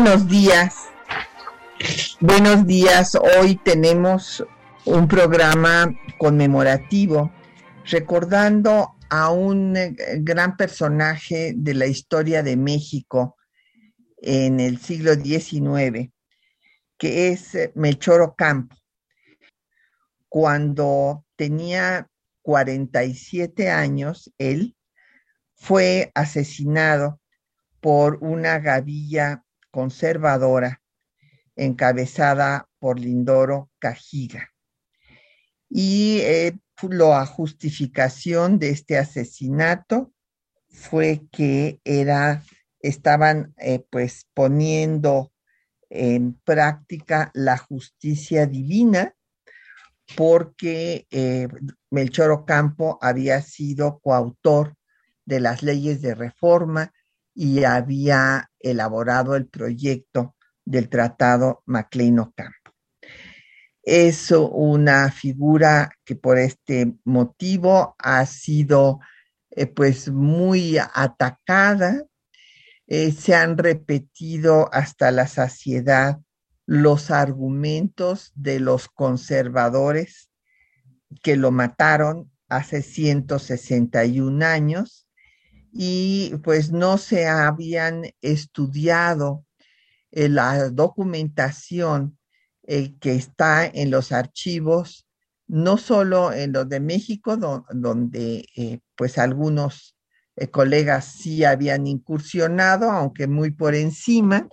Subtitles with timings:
[0.00, 0.88] Buenos días.
[2.20, 3.16] Buenos días.
[3.16, 4.46] Hoy tenemos
[4.84, 7.32] un programa conmemorativo
[7.84, 13.36] recordando a un eh, gran personaje de la historia de México
[14.18, 16.12] en el siglo XIX,
[16.96, 18.76] que es eh, Melchor Ocampo.
[20.28, 22.08] Cuando tenía
[22.42, 24.76] 47 años, él
[25.56, 27.20] fue asesinado
[27.80, 30.82] por una gavilla conservadora
[31.56, 34.50] encabezada por Lindoro Cajiga.
[35.68, 40.12] Y eh, la justificación de este asesinato
[40.70, 42.44] fue que era,
[42.80, 45.32] estaban eh, pues poniendo
[45.90, 49.14] en práctica la justicia divina
[50.16, 51.48] porque eh,
[51.90, 54.74] Melchor Ocampo había sido coautor
[55.24, 56.92] de las leyes de reforma
[57.40, 62.72] y había elaborado el proyecto del Tratado MacLean Ocampo.
[63.80, 68.98] Es una figura que por este motivo ha sido
[69.50, 72.02] eh, pues muy atacada.
[72.88, 76.18] Eh, se han repetido hasta la saciedad
[76.66, 80.28] los argumentos de los conservadores
[81.22, 85.07] que lo mataron hace 161 años
[85.72, 89.44] y pues no se habían estudiado
[90.10, 92.18] eh, la documentación
[92.66, 95.06] eh, que está en los archivos,
[95.46, 99.96] no solo en los de México, donde eh, pues algunos
[100.52, 104.48] colegas sí habían incursionado, aunque muy por encima,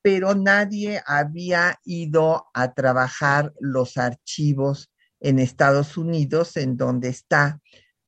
[0.00, 4.90] pero nadie había ido a trabajar los archivos
[5.20, 7.60] en Estados Unidos, en donde está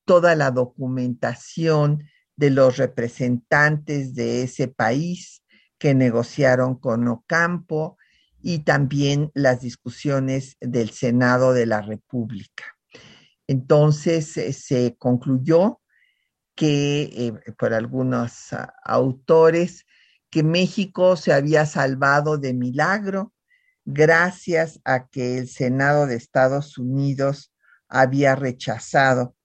[0.04, 2.04] toda la documentación
[2.36, 5.42] de los representantes de ese país
[5.78, 7.96] que negociaron con Ocampo
[8.40, 12.64] y también las discusiones del Senado de la República.
[13.46, 15.80] Entonces eh, se concluyó
[16.54, 19.86] que eh, por algunos ah, autores
[20.30, 23.32] que México se había salvado de milagro
[23.84, 27.52] gracias a que el Senado de Estados Unidos
[27.88, 29.36] había rechazado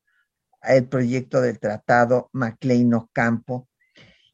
[0.61, 3.67] el proyecto del tratado MacLean Ocampo.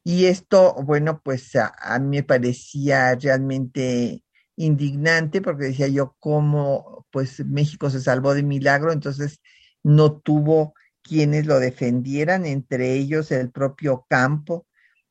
[0.04, 4.22] Y esto, bueno, pues a, mí me parecía realmente
[4.56, 9.40] indignante porque decía yo cómo pues México se salvó de milagro, entonces
[9.82, 14.66] no tuvo quienes lo defendieran, entre ellos el propio Campo,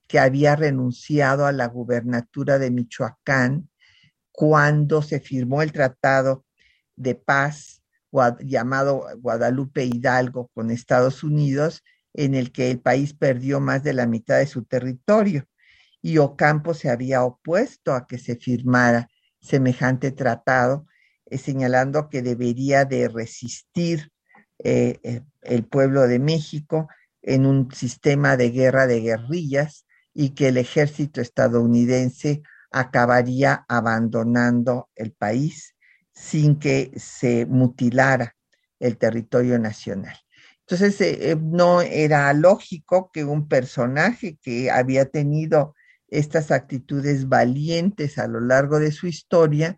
[0.07, 3.69] que había renunciado a la gubernatura de Michoacán
[4.31, 6.45] cuando se firmó el tratado
[6.95, 7.81] de paz
[8.39, 11.83] llamado Guadalupe Hidalgo con Estados Unidos,
[12.13, 15.45] en el que el país perdió más de la mitad de su territorio.
[16.01, 19.09] Y Ocampo se había opuesto a que se firmara
[19.41, 20.87] semejante tratado,
[21.25, 24.11] eh, señalando que debería de resistir
[24.59, 26.87] eh, eh, el pueblo de México
[27.21, 35.11] en un sistema de guerra de guerrillas y que el ejército estadounidense acabaría abandonando el
[35.11, 35.74] país
[36.15, 38.35] sin que se mutilara
[38.79, 40.17] el territorio nacional.
[40.61, 45.75] Entonces, eh, eh, no era lógico que un personaje que había tenido
[46.07, 49.75] estas actitudes valientes a lo largo de su historia,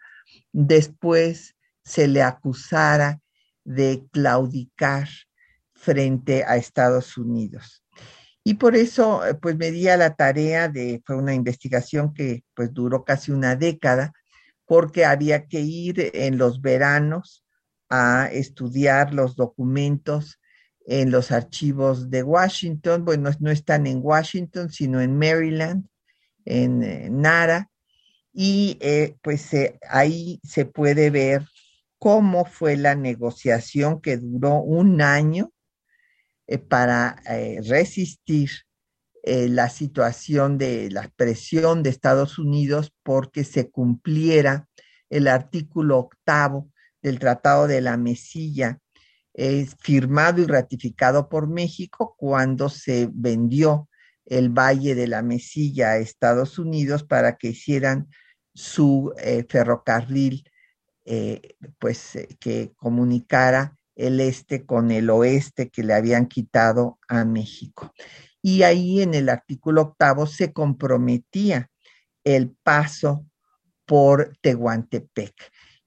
[0.54, 3.19] después se le acusara
[3.63, 5.10] de claudicar
[5.74, 7.83] frente a Estados Unidos.
[8.44, 12.45] Y por eso, eh, pues me di a la tarea de, fue una investigación que
[12.54, 14.13] pues duró casi una década,
[14.68, 17.46] porque había que ir en los veranos
[17.90, 20.40] a estudiar los documentos
[20.86, 23.06] en los archivos de Washington.
[23.06, 25.88] Bueno, no están en Washington, sino en Maryland,
[26.46, 27.72] en eh, Nara.
[28.34, 31.46] Y eh, pues eh, ahí se puede ver
[31.98, 35.52] cómo fue la negociación que duró un año
[36.69, 37.22] para
[37.68, 38.50] resistir
[39.27, 44.68] eh, la situación de la presión de Estados Unidos porque se cumpliera
[45.09, 46.69] el artículo octavo
[47.01, 48.79] del Tratado de la Mesilla,
[49.79, 53.88] firmado y ratificado por México cuando se vendió
[54.25, 58.07] el Valle de la Mesilla a Estados Unidos para que hicieran
[58.53, 60.44] su eh, ferrocarril,
[61.06, 67.94] eh, pues que comunicara el este con el oeste que le habían quitado a México.
[68.47, 71.69] Y ahí en el artículo octavo se comprometía
[72.23, 73.25] el paso
[73.85, 75.33] por Tehuantepec.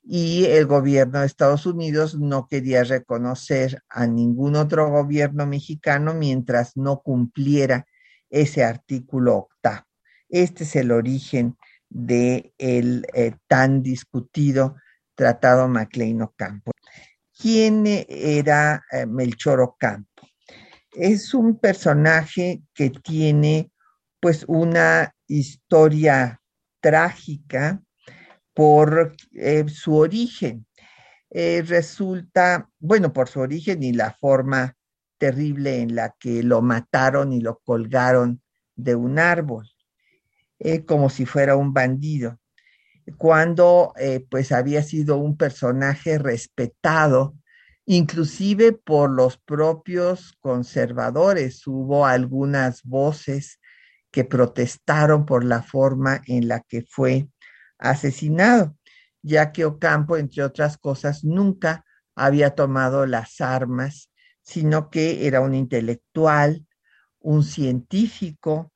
[0.03, 6.77] Y el gobierno de Estados Unidos no quería reconocer a ningún otro gobierno mexicano mientras
[6.77, 7.87] no cumpliera
[8.29, 9.87] ese artículo octavo.
[10.29, 11.57] Este es el origen
[11.89, 14.77] del de eh, tan discutido
[15.15, 16.73] Tratado Maclean Ocampo.
[17.41, 20.10] ¿Quién era eh, Melchor Ocampo?
[20.93, 23.71] Es un personaje que tiene
[24.21, 26.41] pues una historia
[26.81, 27.83] trágica
[28.55, 30.67] por eh, su origen.
[31.31, 34.77] resulta, bueno, por su origen y la forma
[35.21, 38.41] terrible en la que lo mataron y lo colgaron
[38.75, 39.69] de un árbol,
[40.59, 42.41] eh, como si fuera un bandido,
[43.19, 47.35] cuando eh, pues había sido un personaje respetado,
[47.87, 51.67] inclusive por los propios conservadores.
[51.67, 53.61] Hubo algunas voces
[54.11, 57.29] que protestaron por la forma en la que fue
[57.79, 58.77] asesinado,
[59.23, 61.85] ya que Ocampo, entre otras cosas, nunca
[62.15, 64.11] había tomado las armas
[64.51, 66.67] sino que era un intelectual,
[67.21, 68.73] un científico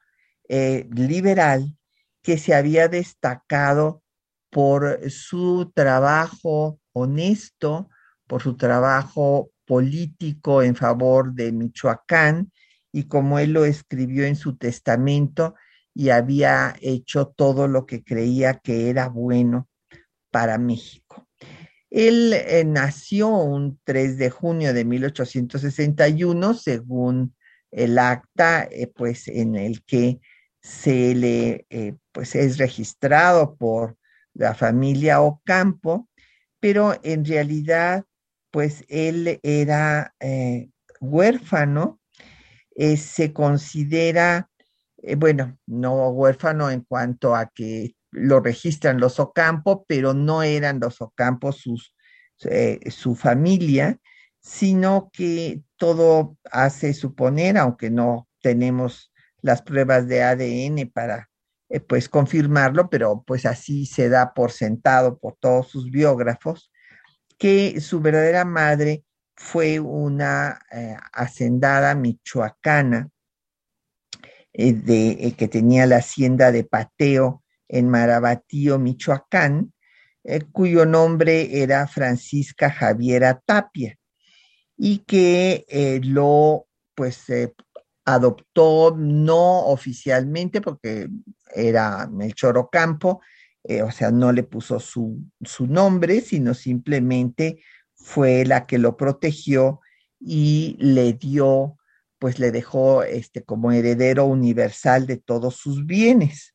[0.48, 1.76] eh, liberal
[2.22, 4.02] que se había destacado
[4.50, 7.90] por su trabajo honesto,
[8.26, 12.52] por su trabajo político en favor de Michoacán
[12.92, 15.54] y como él lo escribió en su testamento
[15.94, 19.68] y había hecho todo lo que creía que era bueno
[20.30, 21.28] para México.
[21.90, 27.36] Él eh, nació un 3 de junio de 1861, según
[27.70, 30.20] el acta, eh, pues en el que
[30.60, 33.96] se le, eh, pues es registrado por
[34.32, 36.08] la familia Ocampo,
[36.58, 38.04] pero en realidad,
[38.54, 40.14] pues él era
[41.00, 41.98] huérfano,
[42.96, 44.48] se considera,
[45.16, 51.00] bueno, no huérfano en cuanto a que lo registran los Ocampo, pero no eran los
[51.00, 51.96] Ocampo sus,
[52.44, 53.98] eh, su familia,
[54.38, 59.12] sino que todo hace suponer, aunque no tenemos
[59.42, 61.28] las pruebas de ADN para
[61.70, 66.70] eh, pues confirmarlo, pero pues así se da por sentado por todos sus biógrafos,
[67.38, 69.04] que su verdadera madre
[69.36, 73.10] fue una eh, hacendada michoacana
[74.52, 79.72] de, que tenía la hacienda de Pateo en Marabatío, Michoacán,
[80.22, 83.98] eh, cuyo nombre era Francisca Javiera Tapia
[84.76, 87.26] y que eh, lo pues
[88.04, 91.08] adoptó no oficialmente porque
[91.52, 93.20] era Melchor Ocampo,
[93.64, 97.62] eh, o sea, no le puso su, su, nombre, sino simplemente
[97.94, 99.80] fue la que lo protegió
[100.20, 101.76] y le dio,
[102.18, 106.54] pues le dejó este, como heredero universal de todos sus bienes.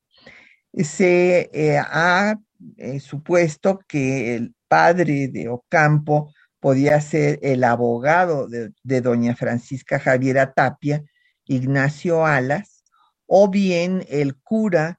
[0.74, 2.36] Se eh, ha
[2.78, 10.54] eh, supuesto que el padre de Ocampo podía ser el abogado de, doña Francisca Javiera
[10.54, 11.04] Tapia,
[11.46, 12.84] Ignacio Alas,
[13.26, 14.99] o bien el cura,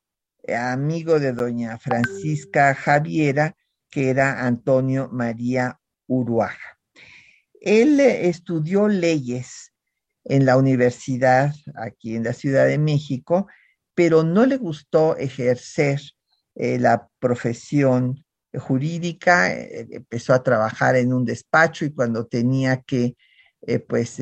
[0.54, 3.56] amigo de doña Francisca Javiera,
[3.90, 6.78] que era Antonio María Uruaga.
[7.60, 9.72] Él estudió leyes
[10.24, 13.46] en la universidad aquí en la Ciudad de México
[14.00, 16.00] pero no le gustó ejercer
[16.54, 23.14] eh, la profesión jurídica, eh, empezó a trabajar en un despacho y cuando tenía que
[23.60, 24.16] eh, pues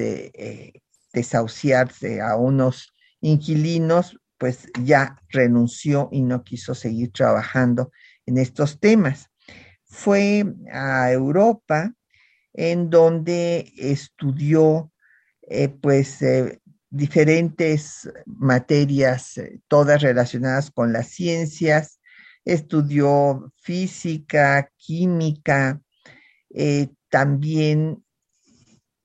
[1.12, 7.90] desahuciarse a unos inquilinos, pues ya renunció y no quiso seguir trabajando
[8.26, 9.30] en estos temas.
[9.84, 11.94] Fue a Europa
[12.54, 14.92] en donde estudió
[15.80, 16.22] pues
[16.90, 22.00] diferentes materias, eh, todas relacionadas con las ciencias,
[22.44, 25.80] estudió física, química,
[26.50, 28.02] eh, también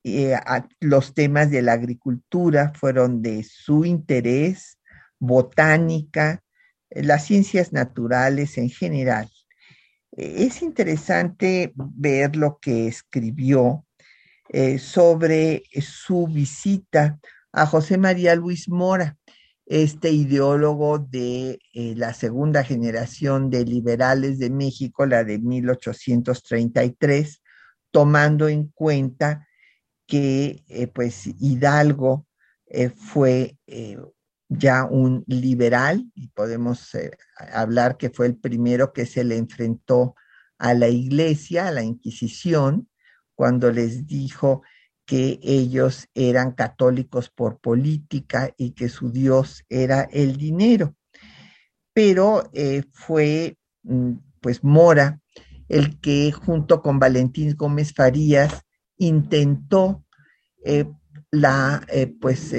[0.03, 0.35] eh,
[0.79, 4.77] los temas de la agricultura fueron de su interés,
[5.25, 6.43] botánica,
[6.89, 9.29] las ciencias naturales en general.
[10.11, 13.85] Es interesante ver lo que escribió
[14.77, 17.19] sobre su visita
[17.53, 19.17] a José María Luis Mora.
[19.65, 27.41] este ideólogo de eh, la segunda generación de liberales de México, la de 1833,
[27.89, 29.47] tomando en cuenta
[30.05, 32.27] que eh, pues Hidalgo
[32.67, 33.57] eh, fue
[34.57, 36.91] ya un liberal y podemos
[37.53, 40.15] hablar que fue el primero que se le enfrentó
[40.57, 42.87] a la iglesia, a la Inquisición,
[43.35, 44.61] cuando les dijo
[45.05, 50.95] que ellos eran católicos por política y que su Dios era el dinero.
[51.93, 55.19] Pero eh, fue mm, pues Mora
[55.67, 58.61] el que junto con Valentín Gómez Farías
[58.97, 60.05] intentó
[60.63, 60.85] eh,
[61.31, 62.53] la eh, pues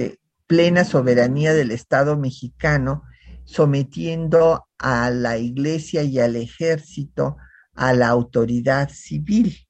[0.46, 3.02] plena soberanía del Estado mexicano
[3.44, 7.36] sometiendo a la iglesia y al ejército
[7.74, 9.66] a la autoridad civil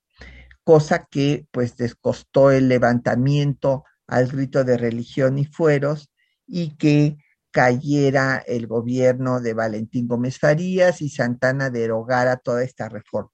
[0.64, 6.10] cosa que pues descostó el levantamiento al grito de religión y fueros
[6.46, 7.18] y que
[7.50, 13.30] cayera el gobierno de Valentín Gómez Farías y Santana derogara toda esta reforma.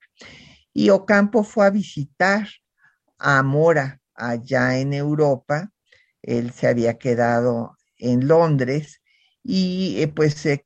[0.75, 2.47] Y Ocampo fue a visitar
[3.19, 5.71] a Mora allá en Europa,
[6.23, 9.01] él se había quedado en Londres
[9.43, 10.65] y eh, pues eh,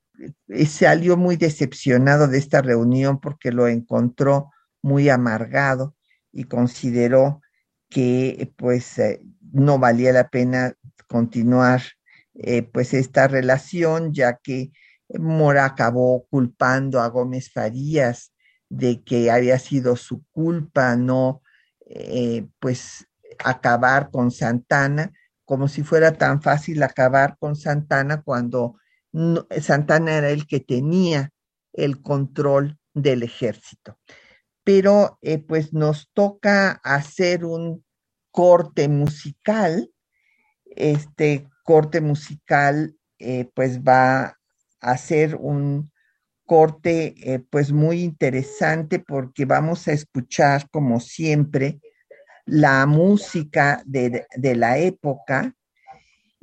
[0.67, 4.51] salió muy decepcionado de esta reunión porque lo encontró
[4.83, 5.95] muy amargado
[6.33, 7.41] y consideró
[7.89, 9.21] que pues eh,
[9.53, 10.75] no valía la pena
[11.07, 11.83] continuar
[12.73, 14.73] pues esta relación ya que
[15.09, 18.33] Mora acabó culpando a Gómez Farías
[18.69, 21.43] de que había sido su culpa no
[22.59, 23.07] pues
[23.39, 25.13] acabar con Santana
[25.45, 28.79] como si fuera tan fácil acabar con Santana cuando
[29.61, 31.31] Santana era el que tenía
[31.73, 33.99] el control del ejército
[34.65, 37.85] pero eh, pues nos toca hacer un
[38.31, 39.93] corte musical.
[40.65, 44.39] Este corte musical eh, pues va
[44.81, 45.93] a ser un
[46.47, 51.79] corte eh, pues muy interesante porque vamos a escuchar como siempre
[52.47, 55.55] la música de, de la época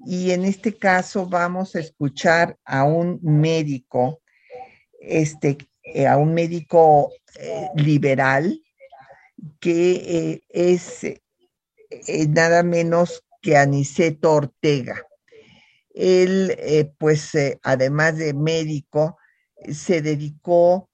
[0.05, 4.21] y en este caso vamos a escuchar a un médico
[5.01, 8.61] este, eh, a un médico eh, liberal
[9.59, 11.01] que eh, es
[12.29, 15.03] nada menos que Aniceto Ortega.
[15.93, 17.31] Él, pues,
[17.63, 19.17] además de médico,
[19.69, 20.89] se dedicó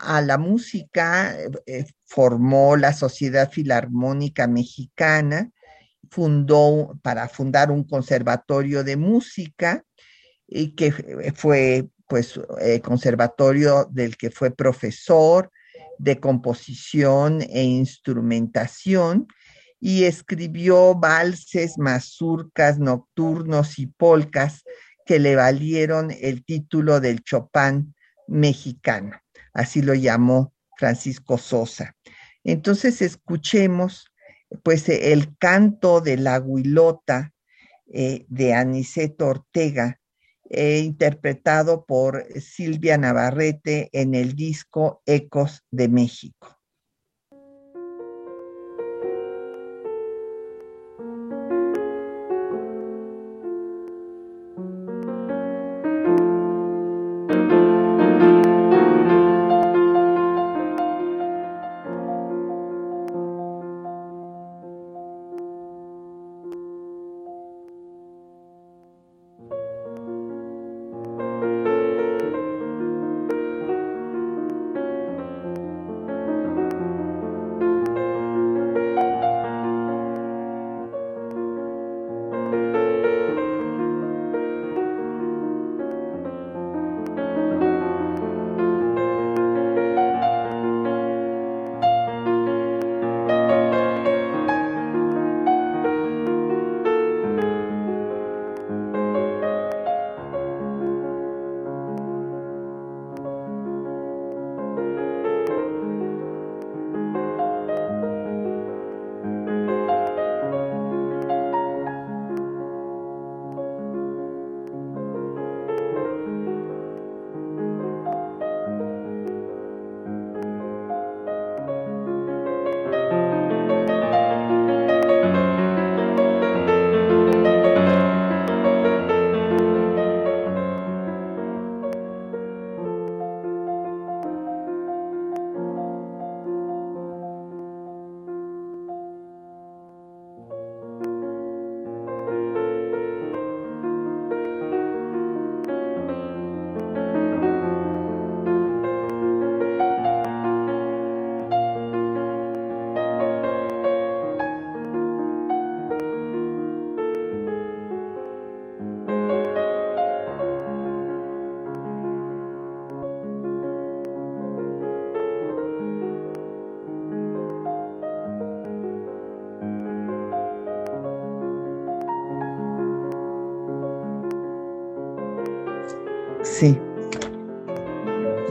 [0.00, 1.34] a la música,
[2.08, 5.50] formó la Sociedad Filarmónica Mexicana,
[6.10, 9.84] fundó para fundar un conservatorio de música
[10.46, 10.90] y que
[11.34, 15.50] fue pues eh, conservatorio del que fue profesor
[15.98, 19.26] de composición e instrumentación
[19.78, 24.64] y escribió valses, mazurcas, nocturnos y polcas
[25.04, 27.94] que le valieron el título del Chopin
[28.26, 29.20] mexicano.
[29.52, 31.94] Así lo llamó Francisco Sosa.
[32.44, 34.06] Entonces escuchemos
[34.62, 37.34] pues el canto de la huilota
[37.92, 40.00] eh, de Aniceto Ortega,
[40.50, 46.57] interpretado por Silvia Navarrete en el disco Ecos de México.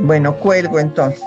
[0.08, 1.22] Bueno, cuelgo entonces.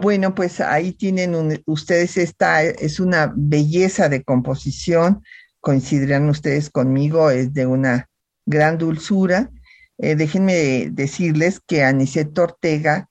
[0.00, 5.22] Bueno, pues ahí tienen ustedes esta, es una belleza de composición,
[5.60, 8.08] coincidirán ustedes conmigo, es de una
[8.46, 9.50] gran dulzura.
[9.98, 13.10] Eh, déjenme decirles que Aniceto Ortega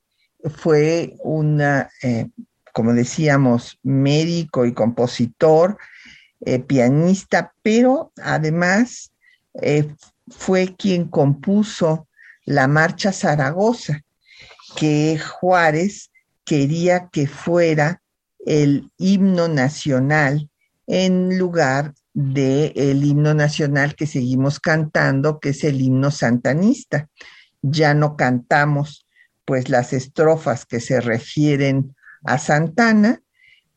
[0.56, 2.26] fue una, eh,
[2.72, 5.78] como decíamos, médico y compositor,
[6.44, 9.11] eh, pianista, pero además
[10.28, 12.08] fue quien compuso
[12.44, 14.02] la Marcha Zaragoza,
[14.76, 16.10] que Juárez
[16.44, 18.02] quería que fuera
[18.44, 20.48] el himno nacional
[20.86, 27.08] en lugar del el himno nacional que seguimos cantando, que es el himno santanista.
[27.62, 29.06] Ya no cantamos
[29.44, 31.94] pues las estrofas que se refieren
[32.24, 33.20] a Santana,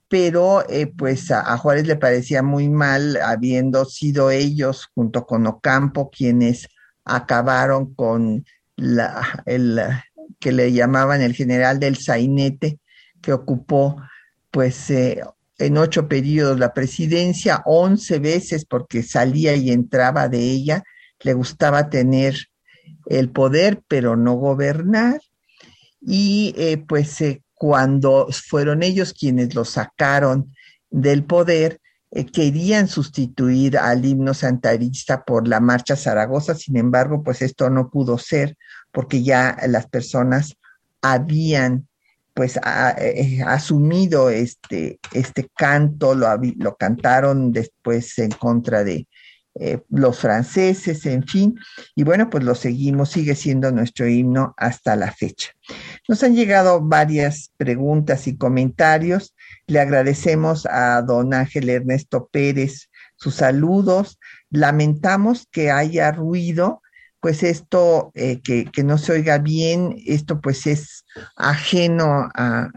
[0.07, 6.09] pero eh, pues a, Juárez le parecía muy mal, habiendo sido ellos junto con Ocampo
[6.09, 6.67] quienes
[7.03, 8.45] acabaron con
[8.75, 9.79] la, el,
[10.39, 12.79] que le llamaban el general del sainete,
[13.21, 14.01] que ocupó
[14.51, 15.21] pues eh,
[15.57, 20.83] en ocho periodos la presidencia, once veces porque salía y entraba de ella,
[21.21, 22.35] le gustaba tener
[23.07, 25.19] el poder, pero no gobernar.
[26.01, 30.53] Y eh, pues eh, cuando fueron ellos quienes lo sacaron
[30.89, 31.81] del poder,
[32.31, 38.17] querían sustituir al himno santarista por la marcha Zaragoza, sin embargo, pues esto no pudo
[38.17, 38.57] ser
[38.91, 40.55] porque ya las personas
[41.01, 41.87] habían
[42.33, 42.59] pues
[42.97, 49.07] eh, asumido este, este canto, lo, lo, cantaron después en contra de
[49.57, 51.57] eh, los franceses, en fin,
[51.95, 55.51] y bueno, pues lo seguimos, sigue siendo nuestro himno hasta la fecha.
[56.07, 59.33] Nos han llegado varias preguntas y comentarios.
[59.67, 64.19] Le agradecemos a don Ángel Ernesto Pérez sus saludos.
[64.49, 66.81] Lamentamos que haya ruido
[67.25, 72.69] pues esto eh, que, no se oiga bien, esto pues es ajeno a,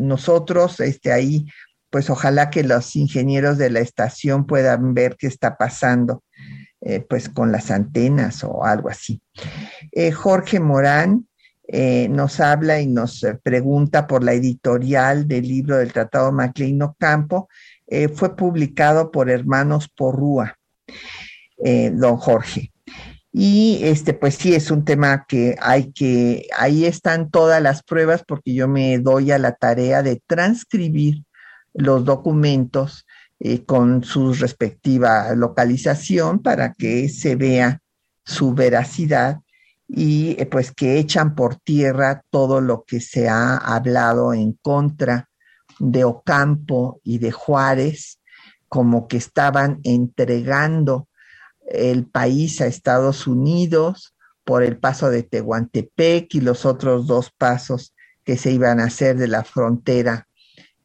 [0.00, 1.46] nosotros, este ahí,
[1.90, 6.22] pues ojalá que los ingenieros de la estación puedan ver qué está pasando,
[6.80, 9.20] eh, pues con las antenas o algo así.
[9.92, 11.26] Eh, Jorge Morán
[11.68, 17.48] nos habla y nos pregunta por la editorial del libro del Tratado Macleino Campo,
[18.14, 20.56] fue publicado por Hermanos Porrúa,
[21.58, 22.70] don Jorge.
[23.38, 28.24] Y este, pues sí, es un tema que hay que, ahí están todas las pruebas
[28.26, 31.22] porque yo me doy a la tarea de transcribir
[31.76, 33.06] los documentos
[33.38, 37.80] eh, con su respectiva localización para que se vea
[38.24, 39.40] su veracidad
[39.88, 45.28] y eh, pues que echan por tierra todo lo que se ha hablado en contra
[45.78, 48.20] de Ocampo y de Juárez,
[48.68, 51.08] como que estaban entregando
[51.68, 57.94] el país a Estados Unidos por el paso de Tehuantepec y los otros dos pasos
[58.24, 60.25] que se iban a hacer de la frontera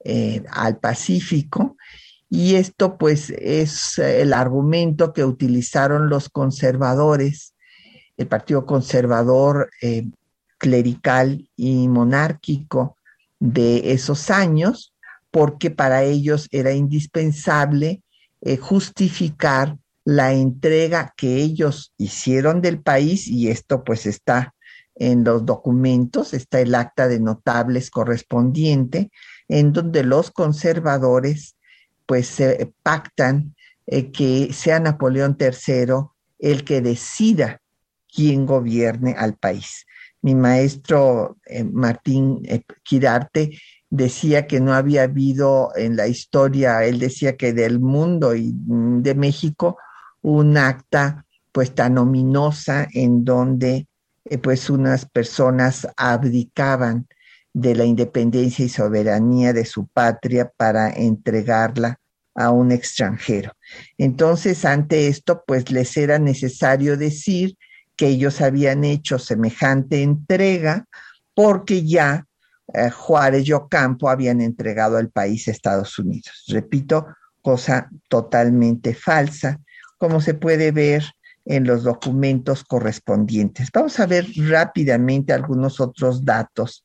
[0.04, 1.78] eh, al Pacífico.
[2.30, 7.54] Y esto pues es el argumento que utilizaron los conservadores,
[8.18, 10.08] el Partido Conservador eh,
[10.58, 12.96] clerical y monárquico
[13.40, 14.94] de esos años,
[15.30, 18.02] porque para ellos era indispensable
[18.42, 24.54] eh, justificar la entrega que ellos hicieron del país y esto pues está
[24.96, 29.12] en los documentos, está el acta de notables correspondiente,
[29.52, 31.58] en donde los conservadores
[32.06, 32.42] pues
[32.82, 33.54] pactan
[33.86, 36.08] eh, que sea Napoleón III
[36.40, 37.62] el que decida
[38.14, 39.86] quién gobierne al país.
[40.22, 43.60] Mi maestro eh, Martín eh, Quirarte
[43.90, 49.14] decía que no había habido en la historia, él decía que del mundo y de
[49.14, 49.78] México
[50.22, 53.88] un acta pues tan ominosa en donde
[54.42, 57.08] pues unas personas abdicaban
[57.54, 62.00] de la independencia y soberanía de su patria para entregarla
[62.34, 63.54] a un extranjero.
[63.98, 67.58] Entonces, ante esto, pues les era necesario decir
[67.96, 70.86] que ellos habían hecho semejante entrega
[71.34, 72.26] porque ya
[72.74, 76.46] eh, Juárez y Ocampo habían entregado al país a Estados Unidos.
[76.48, 77.08] Repito,
[77.42, 79.60] cosa totalmente falsa
[79.98, 81.04] como se puede ver
[81.46, 83.70] en los documentos correspondientes.
[83.72, 86.84] Vamos a ver rápidamente algunos otros datos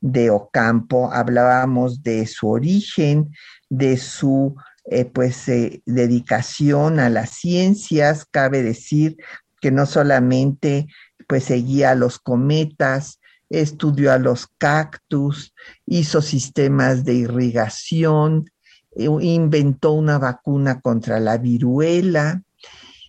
[0.00, 1.12] de Ocampo.
[1.12, 3.30] Hablábamos de su origen,
[3.68, 8.26] de su eh, pues eh, dedicación a las ciencias.
[8.30, 9.16] Cabe decir
[9.60, 10.86] que no solamente
[11.28, 15.54] pues seguía a los cometas, estudió a los cactus,
[15.86, 18.50] hizo sistemas de irrigación,
[18.96, 22.42] inventó una vacuna contra la viruela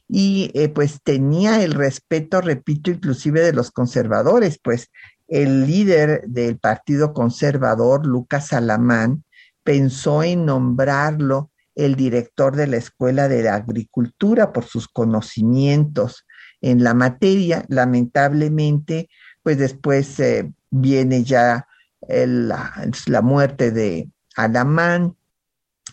[0.07, 4.89] y eh, pues tenía el respeto, repito, inclusive de los conservadores, pues
[5.27, 9.23] el líder del Partido Conservador, Lucas Alamán,
[9.63, 16.25] pensó en nombrarlo el director de la Escuela de la Agricultura por sus conocimientos
[16.61, 17.65] en la materia.
[17.67, 19.09] Lamentablemente,
[19.43, 21.67] pues después eh, viene ya
[22.07, 25.15] la, muerte de Alamán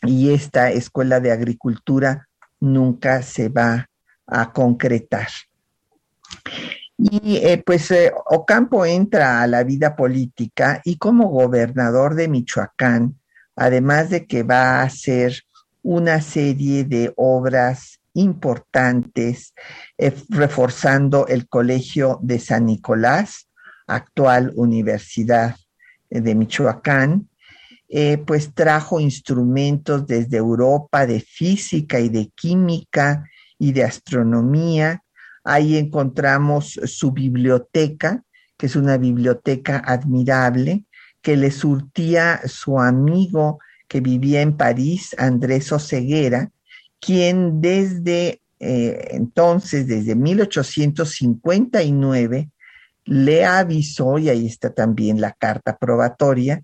[0.03, 2.29] y esta Escuela de Agricultura
[2.61, 3.91] nunca se va
[4.27, 5.29] a concretar.
[7.07, 13.21] Y eh, pues eh, Ocampo entra a la vida política y como gobernador de Michoacán,
[13.55, 15.43] además de que va a hacer
[15.83, 19.53] una serie de obras importantes,
[19.99, 23.51] eh, reforzando el Colegio de San Nicolás,
[23.87, 25.57] actual Universidad
[26.09, 27.29] de Michoacán,
[28.27, 35.04] pues trajo instrumentos desde Europa de física y de química y de astronomía,
[35.45, 38.25] Ahí encontramos su biblioteca,
[38.57, 40.85] que es una biblioteca admirable,
[41.21, 46.51] que le surtía su amigo que vivía en París, Andrés Oceguera,
[46.99, 52.49] quien desde eh, entonces, desde 1859,
[53.05, 56.63] le avisó, y ahí está también la carta probatoria,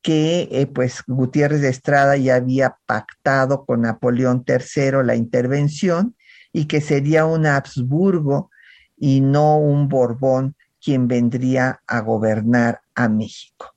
[0.00, 6.14] que eh, pues Gutiérrez de Estrada ya había pactado con Napoleón III la intervención
[6.52, 8.50] y que sería un Habsburgo
[8.96, 13.74] y no un Borbón quien vendría a gobernar a México.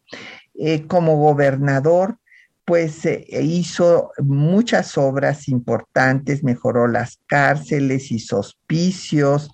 [0.55, 2.17] Eh, como gobernador,
[2.65, 9.51] pues eh, hizo muchas obras importantes, mejoró las cárceles, y hospicios,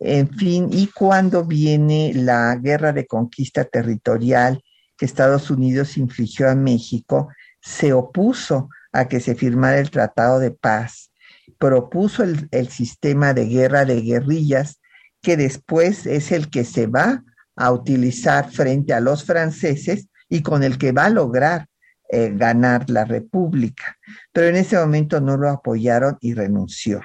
[0.00, 4.62] en fin, y cuando viene la guerra de conquista territorial
[4.96, 7.28] que Estados Unidos infligió a México,
[7.62, 11.10] se opuso a que se firmara el Tratado de Paz
[11.58, 14.80] propuso el, sistema de guerra de guerrillas,
[15.22, 17.24] que después es el que se va
[17.56, 21.66] a utilizar frente a los franceses y con el que va a lograr
[22.08, 23.96] eh, ganar la República.
[24.32, 27.00] Pero en ese momento no lo apoyaron y renunció.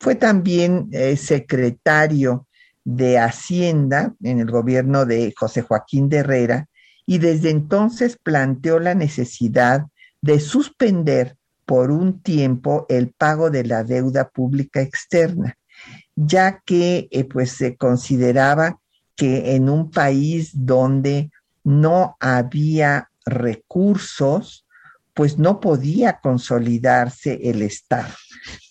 [0.00, 2.46] Fue también eh, secretario
[2.84, 6.68] de Hacienda en el gobierno de José Joaquín de Herrera
[7.06, 9.86] y desde entonces planteó la necesidad
[10.20, 15.56] de suspender por un tiempo el pago de la deuda pública externa,
[16.14, 18.80] ya que eh, pues se consideraba
[19.16, 21.30] que en un país donde
[21.62, 24.66] no había recursos,
[25.14, 28.12] pues no podía consolidarse el Estado.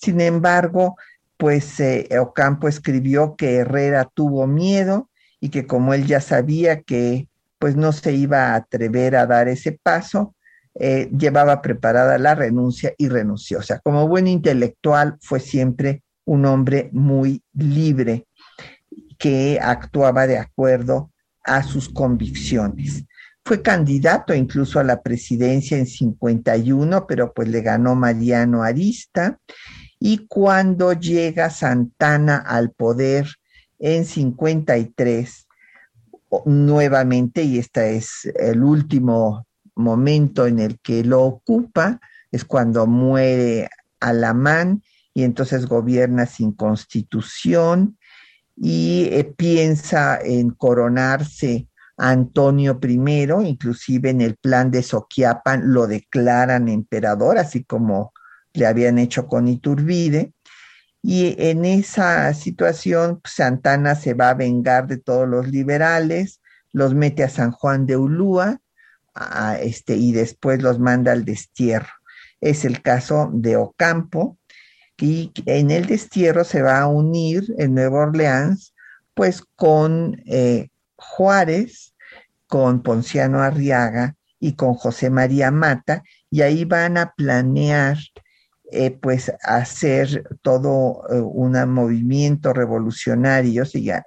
[0.01, 0.95] Sin embargo,
[1.37, 7.27] pues eh, Ocampo escribió que Herrera tuvo miedo y que como él ya sabía que
[7.59, 10.35] pues no se iba a atrever a dar ese paso,
[10.75, 13.59] eh, llevaba preparada la renuncia y renunció.
[13.59, 18.25] O sea, como buen intelectual fue siempre un hombre muy libre
[19.17, 21.11] que actuaba de acuerdo
[21.43, 23.05] a sus convicciones.
[23.45, 29.37] Fue candidato incluso a la presidencia en 51, pero pues le ganó Mariano Arista.
[29.99, 33.27] Y cuando llega Santana al poder
[33.79, 35.47] en 53,
[36.45, 41.99] nuevamente, y este es el último momento en el que lo ocupa
[42.31, 44.83] es cuando muere Alamán
[45.13, 47.97] y entonces gobierna sin constitución
[48.55, 56.67] y eh, piensa en coronarse Antonio I, inclusive en el plan de Soquiapan lo declaran
[56.67, 58.13] emperador, así como
[58.53, 60.33] le habían hecho con Iturbide.
[61.01, 66.95] Y en esa situación, pues, Santana se va a vengar de todos los liberales, los
[66.95, 68.62] mete a San Juan de Ulúa
[69.59, 71.93] este, y después los manda al destierro.
[72.41, 74.37] Es el caso de Ocampo,
[74.97, 78.73] y en el destierro se va a unir en Nueva Orleans,
[79.13, 81.93] pues con eh, Juárez,
[82.47, 87.97] con Ponciano Arriaga y con José María Mata, y ahí van a planear
[88.71, 93.63] eh, pues hacer todo eh, un movimiento revolucionario,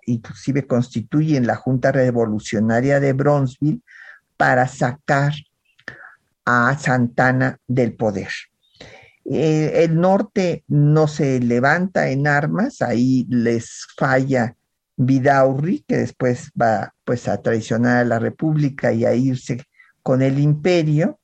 [0.06, 3.82] inclusive constituyen la Junta Revolucionaria de Bronzeville
[4.36, 5.32] para sacar
[6.44, 8.28] a Santana del poder.
[9.24, 14.54] Eh, el norte no se levanta en armas, ahí les falla
[14.96, 19.64] Vidaurri, que después va pues a traicionar a la República y a irse
[20.02, 21.18] con el imperio,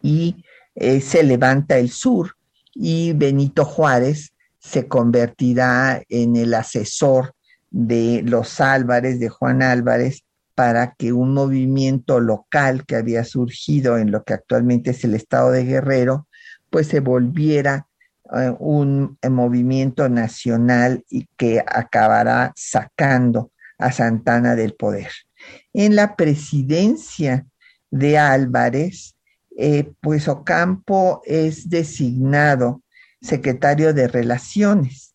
[0.00, 0.44] y
[0.76, 2.36] eh, se levanta el sur,
[2.72, 7.34] y Benito Juárez se convertirá en el asesor
[7.70, 10.24] de los Álvarez, de Juan Álvarez,
[10.62, 15.50] para que un movimiento local que había surgido en lo que actualmente es el estado
[15.50, 16.28] de Guerrero,
[16.70, 17.88] pues se volviera
[18.32, 25.10] eh, un eh, movimiento nacional y que acabará sacando a Santana del poder.
[25.72, 27.44] En la presidencia
[27.90, 29.16] de Álvarez,
[29.58, 32.84] eh, pues Ocampo es designado
[33.20, 35.11] secretario de Relaciones,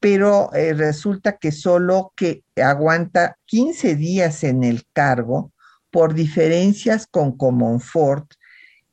[0.00, 5.52] pero resulta que solo que aguanta 15 días en el cargo
[5.90, 8.32] por diferencias con Comonfort,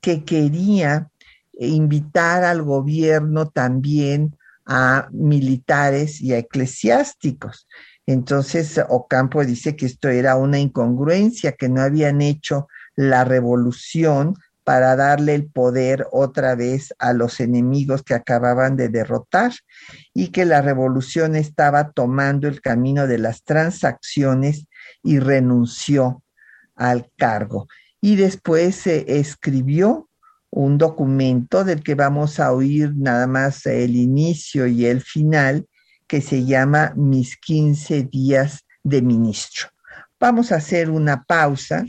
[0.02, 1.10] que quería
[1.60, 7.68] invitar al gobierno también a militares y a eclesiásticos.
[8.06, 14.36] Entonces Ocampo dice que esto era una incongruencia, que no habían hecho la revolución
[14.68, 19.54] para darle el poder otra vez a los enemigos que acababan de derrotar
[20.14, 24.68] y que la revolución estaba tomando el camino de las transacciones
[25.02, 26.22] y renunció
[26.76, 27.70] al cargo.
[28.02, 30.10] Y después se escribió
[30.50, 35.66] un documento del que vamos a oír nada más el inicio y el final,
[36.08, 39.70] que se llama Mis 15 días de ministro.
[40.20, 41.86] Vamos a hacer una pausa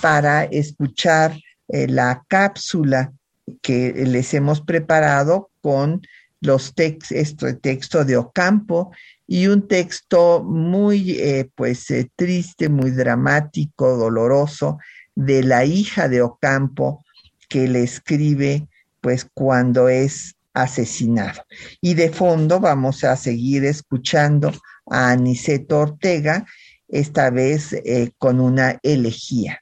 [0.00, 1.36] para escuchar
[1.74, 3.12] eh, la cápsula
[3.60, 6.02] que les hemos preparado con
[6.40, 8.92] los textos, este texto de Ocampo
[9.26, 14.78] y un texto muy eh, pues eh, triste, muy dramático, doloroso
[15.16, 17.04] de la hija de Ocampo,
[17.48, 18.68] que le escribe
[19.00, 21.42] pues cuando es asesinado.
[21.80, 24.52] Y de fondo vamos a seguir escuchando
[24.88, 26.46] a Aniceto Ortega,
[26.86, 27.74] esta vez
[28.18, 29.60] con una elegía.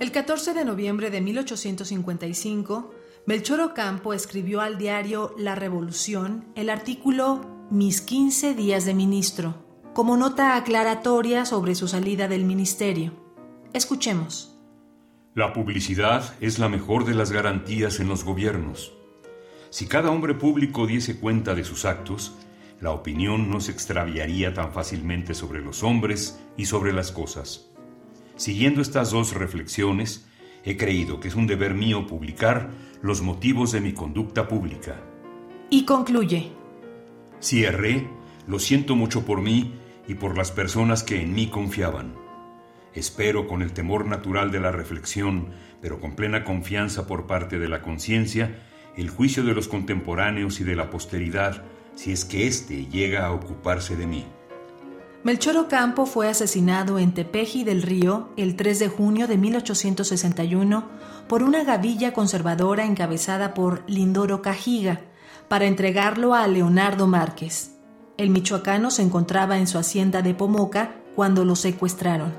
[0.00, 2.94] El 14 de noviembre de 1855,
[3.26, 10.16] Melchor Ocampo escribió al diario La Revolución el artículo mis 15 días de ministro, como
[10.16, 13.12] nota aclaratoria sobre su salida del ministerio.
[13.74, 14.58] Escuchemos.
[15.34, 18.94] La publicidad es la mejor de las garantías en los gobiernos.
[19.68, 22.32] Si cada hombre público diese cuenta de sus actos,
[22.80, 27.69] la opinión no se extraviaría tan fácilmente sobre los hombres y sobre las cosas.
[28.40, 30.26] Siguiendo estas dos reflexiones,
[30.64, 32.70] he creído que es un deber mío publicar
[33.02, 34.96] los motivos de mi conducta pública.
[35.68, 36.50] Y concluye.
[37.38, 38.08] Si erré,
[38.46, 39.74] lo siento mucho por mí
[40.08, 42.14] y por las personas que en mí confiaban.
[42.94, 45.50] Espero con el temor natural de la reflexión,
[45.82, 48.58] pero con plena confianza por parte de la conciencia,
[48.96, 51.62] el juicio de los contemporáneos y de la posteridad,
[51.94, 54.24] si es que éste llega a ocuparse de mí.
[55.22, 60.84] Melchor Ocampo fue asesinado en Tepeji del Río el 3 de junio de 1861
[61.28, 65.02] por una gavilla conservadora encabezada por Lindoro Cajiga,
[65.48, 67.72] para entregarlo a Leonardo Márquez.
[68.16, 72.32] El michoacano se encontraba en su hacienda de Pomoca cuando lo secuestraron.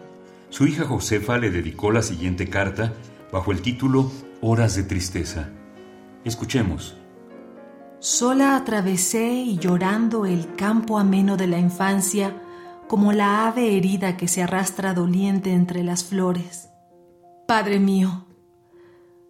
[0.50, 2.94] Su hija Josefa le dedicó la siguiente carta
[3.32, 5.50] bajo el título Horas de Tristeza.
[6.26, 6.96] Escuchemos.
[8.00, 12.34] Sola atravesé y llorando el campo ameno de la infancia,
[12.92, 16.68] como la ave herida que se arrastra doliente entre las flores.
[17.48, 18.26] Padre mío,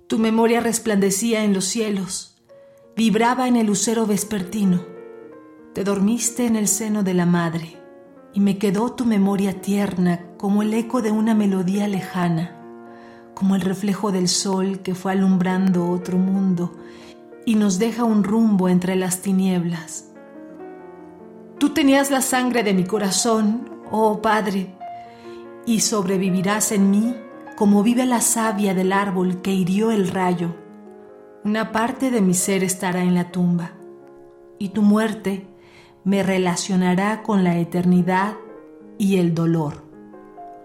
[0.08, 2.41] tu memoria resplandecía en los cielos
[2.95, 4.82] vibraba en el lucero vespertino.
[5.76, 7.78] Te dormiste en el seno de la madre
[8.34, 12.58] y me quedó tu memoria tierna como el eco de una melodía lejana,
[13.36, 16.76] como el reflejo del sol que fue alumbrando otro mundo
[17.45, 20.11] y nos deja un rumbo entre las tinieblas.
[21.62, 24.76] Tú tenías la sangre de mi corazón, oh Padre,
[25.65, 27.15] y sobrevivirás en mí
[27.56, 30.56] como vive la savia del árbol que hirió el rayo
[31.43, 33.71] una parte de mi ser estará en la tumba
[34.60, 35.47] y tu muerte
[36.04, 38.36] me relacionará con la eternidad
[39.00, 39.84] y el dolor.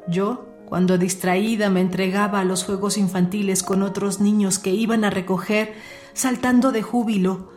[0.06, 5.10] Yo, cuando distraída me entregaba a los juegos infantiles con otros niños que iban a
[5.10, 5.74] recoger,
[6.12, 7.48] saltando de júbilo,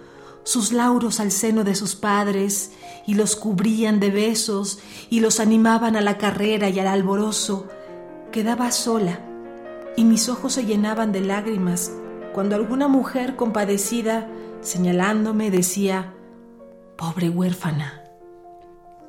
[0.44, 2.72] sus lauros al seno de sus padres
[3.06, 7.68] y los cubrían de besos y los animaban a la carrera y al alborozo,
[8.32, 9.20] quedaba sola
[9.96, 11.92] y mis ojos se llenaban de lágrimas
[12.34, 14.30] cuando alguna mujer compadecida,
[14.62, 16.14] señalándome, decía,
[16.98, 18.04] pobre huérfana.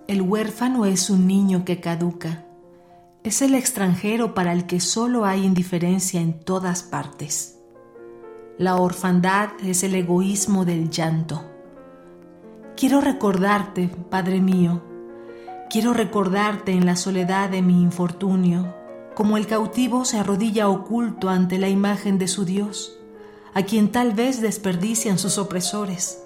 [0.08, 2.44] El huérfano es un niño que caduca,
[3.22, 7.60] es el extranjero para el que solo hay indiferencia en todas partes.
[8.61, 11.42] La orfandad es el egoísmo del llanto.
[12.77, 14.83] Quiero recordarte, Padre mío,
[15.70, 18.75] quiero recordarte en la soledad de mi infortunio,
[19.14, 22.99] como el cautivo se arrodilla oculto ante la imagen de su Dios
[23.55, 26.23] a quien tal vez desperdician sus opresores.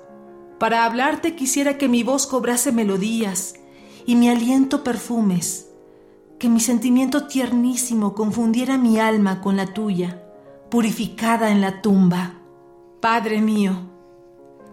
[0.58, 3.54] Para hablarte quisiera que mi voz cobrase melodías
[4.06, 5.68] y mi aliento perfumes,
[6.40, 10.23] que mi sentimiento tiernísimo confundiera mi alma con la tuya,
[10.74, 12.32] purificada en la tumba.
[13.00, 13.76] Padre mío,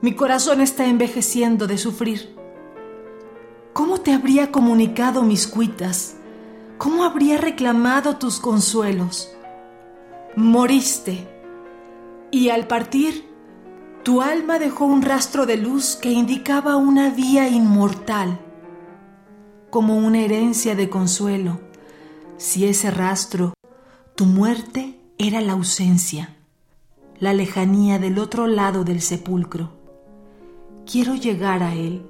[0.01, 2.35] mi corazón está envejeciendo de sufrir.
[3.73, 6.15] ¿Cómo te habría comunicado mis cuitas?
[6.79, 9.31] ¿Cómo habría reclamado tus consuelos?
[10.35, 11.27] Moriste,
[12.31, 13.29] y al partir,
[14.01, 18.39] tu alma dejó un rastro de luz que indicaba una vía inmortal,
[19.69, 21.59] como una herencia de consuelo,
[22.37, 23.53] si ese rastro,
[24.15, 26.35] tu muerte, era la ausencia,
[27.19, 29.69] la lejanía del otro lado del sepulcro.
[30.91, 32.01] Quiero llegar a él.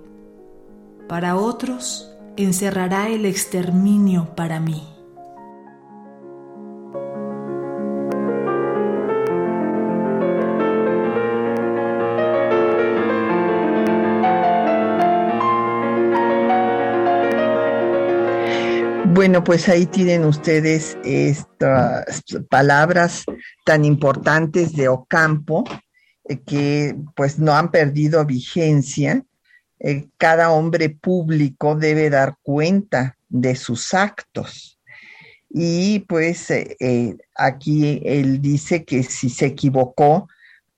[1.10, 4.91] Para otros, encerrará el exterminio para mí.
[19.22, 23.24] Bueno, pues ahí tienen ustedes estas palabras
[23.64, 25.64] tan importantes de Ocampo
[26.28, 29.24] eh, que pues no han perdido vigencia.
[29.78, 34.80] Eh, cada hombre público debe dar cuenta de sus actos.
[35.52, 40.30] Y pues eh, aquí él dice que si se equivocó,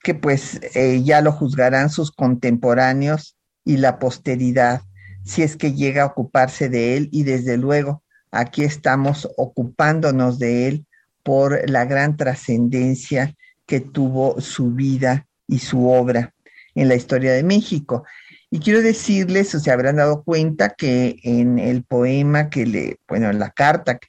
[0.03, 0.59] que pues
[1.01, 4.81] ya lo juzgarán sus contemporáneos y la posteridad,
[5.23, 8.03] si es que llega a ocuparse de él y desde luego
[8.33, 10.85] aquí estamos ocupándonos de él
[11.23, 13.33] por la gran trascendencia
[13.65, 16.33] que tuvo su vida y su obra
[16.75, 18.03] en la historia de México.
[18.49, 23.29] Y quiero decirles, o se habrán dado cuenta que en el poema que le, bueno,
[23.29, 23.99] en la carta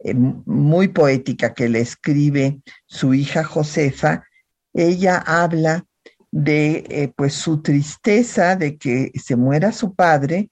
[0.00, 4.24] eh, muy poética que le escribe su hija Josefa,
[4.72, 5.84] ella habla
[6.30, 10.50] de eh, pues su tristeza de que se muera su padre,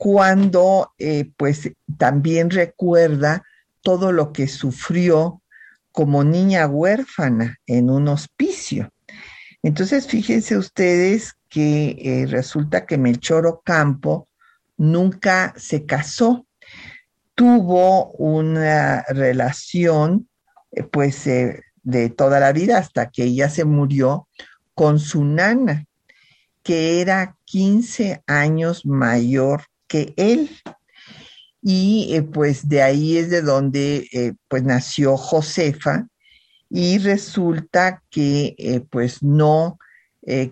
[0.00, 3.44] cuando eh, pues también recuerda
[3.82, 5.42] todo lo que sufrió
[5.92, 8.90] como niña huérfana en un hospicio.
[9.62, 14.26] Entonces, fíjense ustedes que eh, resulta que Melchor Ocampo
[14.78, 16.46] nunca se casó,
[17.34, 20.30] tuvo una relación
[20.70, 24.28] eh, pues de toda la vida hasta que ella se murió
[24.72, 25.84] con su nana,
[26.62, 30.48] que era 15 años mayor que él.
[31.60, 36.06] Y eh, pues de ahí es de donde eh, pues nació Josefa
[36.70, 39.78] y resulta que eh, pues no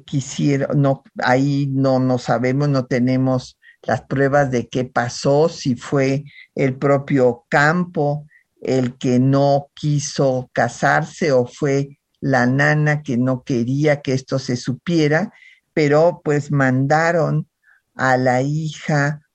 [0.06, 6.24] quisieron, no, ahí no, no sabemos, no tenemos las pruebas de qué pasó, si fue
[6.56, 8.26] el propio campo
[8.60, 14.56] el que no quiso casarse o fue la nana que no quería que esto se
[14.56, 15.32] supiera,
[15.74, 17.46] pero pues mandaron
[17.94, 19.27] a la hija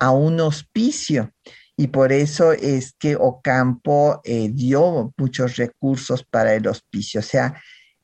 [0.00, 1.32] a un hospicio
[1.80, 7.20] y por eso es que Ocampo eh, dio muchos recursos para el hospicio.
[7.20, 7.54] O sea,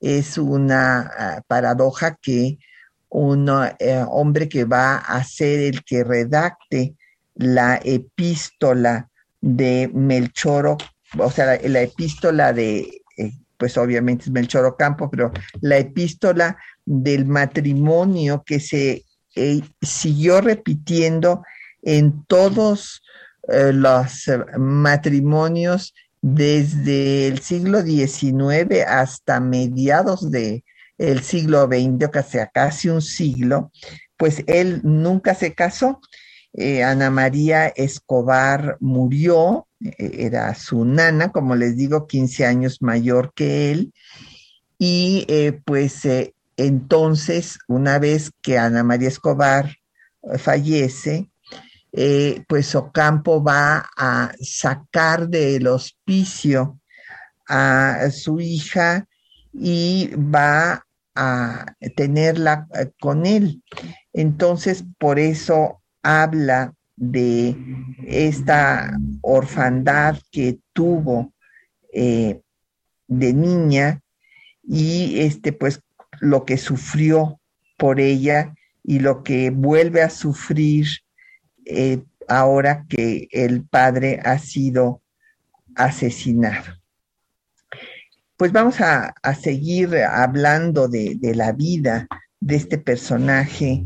[0.00, 2.56] es una ah, paradoja que
[3.10, 6.94] un eh, hombre que va a ser el que redacte
[7.34, 9.10] la epístola
[9.42, 10.78] de Melchoro,
[11.18, 16.56] o sea, la, epístola de, eh, pues obviamente es Melchor Ocampo, pero la epístola
[16.86, 19.04] del matrimonio que se
[19.82, 21.42] siguió repitiendo
[21.82, 23.02] en todos
[23.48, 30.64] eh, los eh, matrimonios desde el siglo XIX hasta mediados del
[30.98, 33.70] el siglo XX, casi, casi un siglo,
[34.16, 36.00] pues él nunca se casó.
[36.54, 43.70] Eh, Ana María Escobar murió, era su nana, como les digo, 15 años mayor que
[43.70, 43.92] él,
[44.78, 45.26] y
[45.66, 46.00] pues
[46.56, 49.76] entonces, una vez que Ana María Escobar
[50.38, 51.30] fallece,
[51.98, 56.78] eh, pues Ocampo va a sacar del hospicio
[57.48, 59.06] a su hija
[59.50, 60.84] y va
[61.14, 61.64] a
[61.96, 63.62] tenerla eh, con él.
[64.12, 67.56] Entonces, por eso habla de
[68.06, 68.90] esta
[69.22, 71.32] orfandad que tuvo
[71.94, 72.42] eh,
[73.08, 74.02] de niña
[74.62, 75.80] y este, pues,
[76.20, 77.40] lo que sufrió
[77.78, 80.86] por ella y lo que vuelve a sufrir
[81.66, 85.02] eh, ahora que el padre ha sido
[85.74, 86.72] asesinado.
[88.36, 92.06] Pues vamos a, seguir hablando de, la vida
[92.38, 93.82] de este personaje,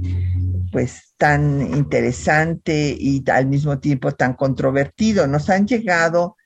[0.73, 5.27] pues tan interesante y al mismo tiempo tan controvertido.
[5.27, 6.37] Nos han llegado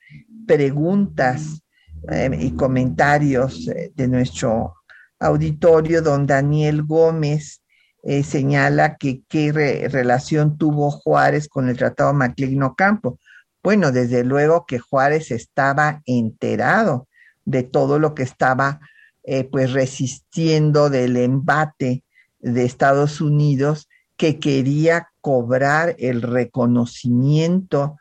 [0.45, 1.63] preguntas
[2.11, 4.75] eh, y comentarios eh, de nuestro
[5.19, 7.61] auditorio don Daniel Gómez
[8.05, 9.51] eh, señala que qué
[9.91, 13.19] relación tuvo Juárez con el Tratado Macligno Campo.
[13.63, 17.07] Bueno, desde luego que Juárez estaba enterado
[17.45, 18.79] de todo lo que estaba
[19.23, 22.03] eh, pues resistiendo del embate
[22.37, 27.97] de Estados Unidos que quería cobrar el reconocimiento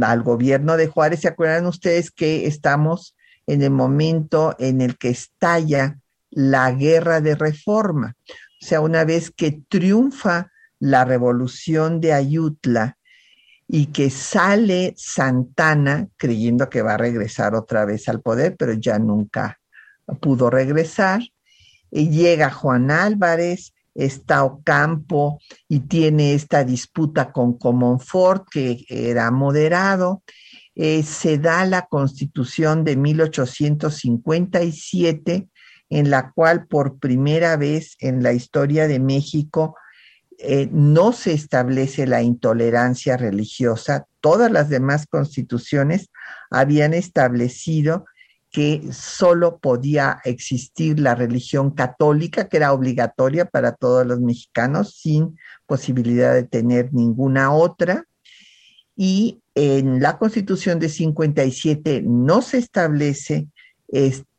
[0.00, 1.22] al gobierno de Juárez.
[1.22, 3.16] ¿Se acuerdan ustedes que estamos
[3.48, 5.98] en el momento en el que estalla
[6.30, 8.14] la guerra de reforma?
[8.60, 10.50] O sea, una vez que triunfa
[10.80, 12.98] la revolución de Ayutla
[13.66, 18.98] y que sale Santana creyendo que va a regresar otra vez al poder, pero ya
[18.98, 19.60] nunca
[20.20, 21.20] pudo regresar.
[21.90, 30.22] Y llega Juan Álvarez, está Ocampo y tiene esta disputa con Comonfort, que era moderado.
[30.74, 35.48] Eh, se da la constitución de 1857,
[35.90, 39.76] en la cual por primera vez en la historia de México
[40.38, 44.06] eh, no se establece la intolerancia religiosa.
[44.20, 46.10] Todas las demás constituciones
[46.50, 48.04] habían establecido
[48.50, 55.36] que solo podía existir la religión católica, que era obligatoria para todos los mexicanos, sin
[55.66, 58.04] posibilidad de tener ninguna otra.
[58.96, 63.48] Y en la Constitución de 57 no se establece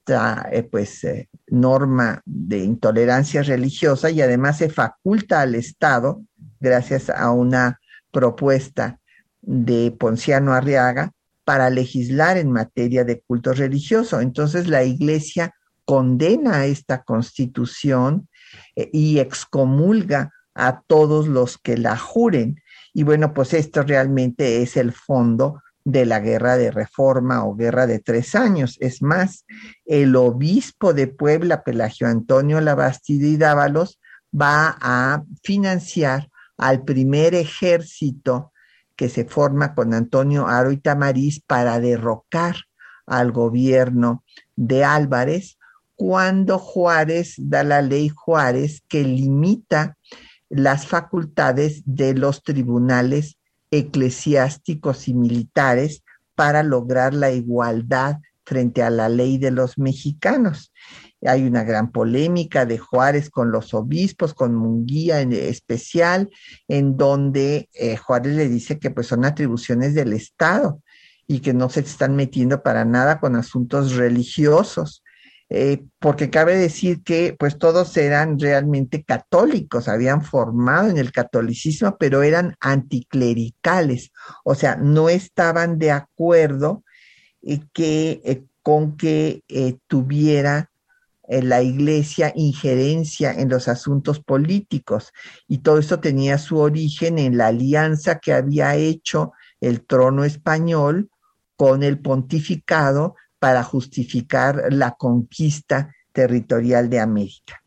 [0.09, 6.23] esta eh, pues, eh, norma de intolerancia religiosa y además se faculta al Estado,
[6.59, 7.79] gracias a una
[8.11, 8.99] propuesta
[9.41, 11.11] de Ponciano Arriaga,
[11.45, 14.19] para legislar en materia de culto religioso.
[14.21, 15.53] Entonces la Iglesia
[15.85, 18.27] condena esta constitución
[18.75, 22.61] eh, y excomulga a todos los que la juren.
[22.93, 27.87] Y bueno, pues esto realmente es el fondo de la guerra de reforma o guerra
[27.87, 28.77] de tres años.
[28.79, 29.45] Es más,
[29.85, 33.99] el obispo de Puebla, Pelagio Antonio Labastida y Dávalos,
[34.33, 38.51] va a financiar al primer ejército
[38.95, 42.55] que se forma con Antonio Aro y Tamariz para derrocar
[43.07, 44.23] al gobierno
[44.55, 45.57] de Álvarez
[45.95, 49.97] cuando Juárez da la ley Juárez que limita
[50.49, 53.38] las facultades de los tribunales
[53.71, 56.03] eclesiásticos y militares
[56.35, 60.73] para lograr la igualdad frente a la ley de los mexicanos.
[61.25, 66.29] Hay una gran polémica de Juárez con los obispos, con Munguía en especial,
[66.67, 70.81] en donde eh, Juárez le dice que pues son atribuciones del Estado
[71.27, 75.03] y que no se están metiendo para nada con asuntos religiosos.
[75.51, 81.97] Eh, porque cabe decir que pues todos eran realmente católicos, habían formado en el catolicismo,
[81.99, 84.11] pero eran anticlericales,
[84.43, 86.83] o sea, no estaban de acuerdo
[87.41, 89.43] eh, que, con que
[89.87, 90.69] tuviera
[91.27, 95.11] la iglesia injerencia en los asuntos políticos.
[95.47, 101.09] Y todo esto tenía su origen en la alianza que había hecho el trono español
[101.55, 107.61] con el pontificado para justificar la conquista territorial de América.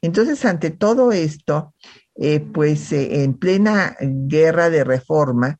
[0.00, 1.74] Entonces, ante todo esto,
[2.14, 5.58] eh, pues eh, en plena guerra de reforma,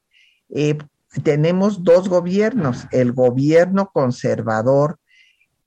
[0.49, 0.79] eh,
[1.23, 4.99] tenemos dos gobiernos, el gobierno conservador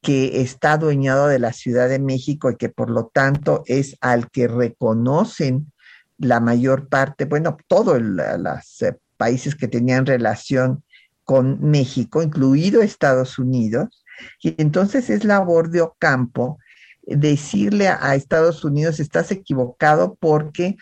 [0.01, 4.29] que está adueñado de la Ciudad de México y que por lo tanto es al
[4.29, 5.71] que reconocen
[6.17, 8.85] la mayor parte, bueno, todos los
[9.17, 10.83] países que tenían relación
[11.29, 14.03] con México, incluido Estados Unidos,
[14.41, 16.57] y entonces es labor de Ocampo
[17.03, 20.75] decirle a Estados Unidos, estás equivocado porque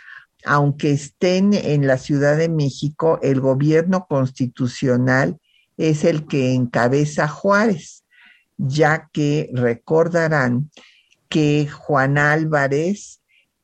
[0.46, 5.38] aunque estén en la Ciudad de México, el gobierno constitucional
[5.76, 8.06] es el que encabeza Juárez
[8.56, 10.72] ya que recordarán
[11.28, 13.17] que Juan Álvarez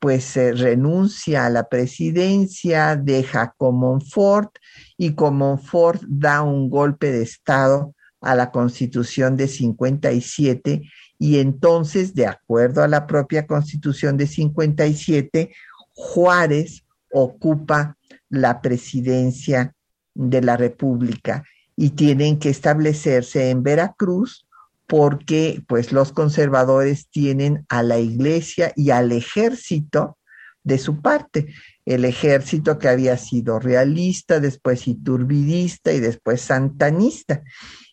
[0.04, 4.54] pues renuncia a la presidencia, deja Comonfort
[4.98, 10.82] y Comonfort da un golpe de Estado a la constitución de 57
[11.18, 15.54] y entonces, de acuerdo a la propia constitución de 57,
[15.94, 17.96] Juárez ocupa
[18.28, 19.74] la presidencia
[20.12, 21.44] de la República
[21.76, 24.43] y tienen que establecerse en Veracruz
[24.86, 30.18] porque pues los conservadores tienen a la iglesia y al ejército
[30.62, 31.48] de su parte.
[31.84, 37.42] El ejército que había sido realista, después iturbidista y después santanista,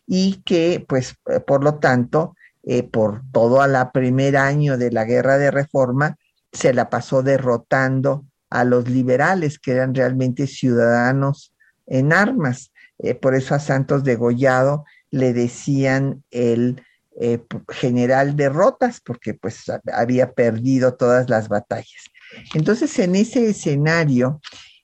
[0.07, 5.05] y que pues eh, por lo tanto, eh, por todo el primer año de la
[5.05, 6.17] guerra de reforma,
[6.51, 11.53] se la pasó derrotando a los liberales, que eran realmente ciudadanos
[11.87, 12.71] en armas.
[12.99, 16.81] Eh, por eso a Santos degollado le decían el
[17.19, 22.05] eh, general derrotas porque pues había perdido todas las batallas.
[22.53, 24.39] Entonces en ese escenario,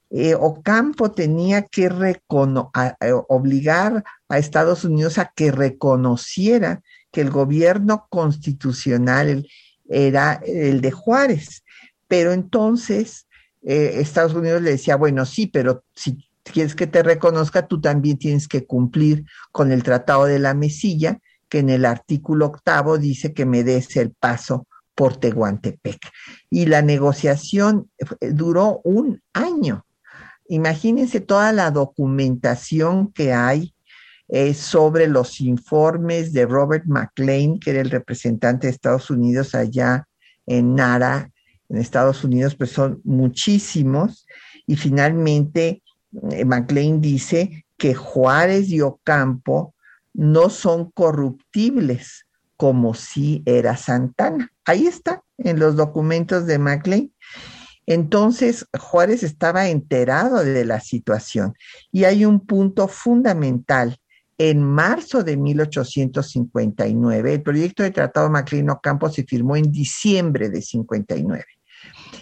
[0.09, 8.07] eh, Ocampo tenía que eh, obligar a Estados Unidos a que reconociera que el gobierno
[8.09, 9.47] constitucional
[9.87, 11.63] era el de Juárez.
[12.09, 13.25] Pero entonces
[13.61, 18.47] Estados Unidos le decía, bueno, sí, pero si quieres que te reconozca, tú también tienes
[18.47, 21.19] que cumplir con el Tratado de la Mesilla,
[21.49, 25.99] que en el artículo octavo dice que me des el paso por Tehuantepec.
[26.49, 29.85] Y la negociación eh, duró un año.
[30.49, 33.75] Imagínense toda la documentación que hay
[34.29, 40.07] eh, sobre los informes de Robert McLean, que era el representante de Estados Unidos allá
[40.45, 41.31] en Nara,
[41.69, 44.25] en Estados Unidos, pues son muchísimos.
[44.65, 45.83] Y finalmente,
[46.31, 49.75] eh, McLean dice que Juárez y Ocampo
[50.13, 54.51] no son corruptibles como si era Santana.
[54.65, 57.11] Ahí está, en los documentos de McLean.
[57.85, 61.53] Entonces, Juárez estaba enterado de la situación
[61.91, 63.97] y hay un punto fundamental.
[64.39, 71.45] En marzo de 1859, el proyecto de Tratado McLean-Ocampo se firmó en diciembre de 59.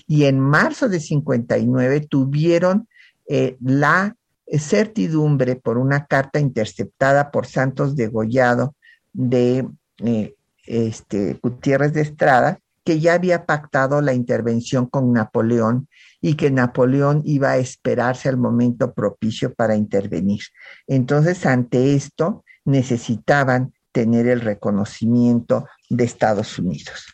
[0.08, 2.88] Y en marzo de 59 tuvieron
[3.28, 4.16] eh, la
[4.48, 8.76] certidumbre por una carta interceptada por Santos Degollado
[9.14, 9.68] de
[10.00, 15.88] eh, este, Gutiérrez de Estrada, que ya había pactado la intervención con Napoleón
[16.22, 20.42] y que Napoleón iba a esperarse al momento propicio para intervenir.
[20.88, 27.06] Entonces, ante esto, necesitaban tener el reconocimiento de Estados Unidos.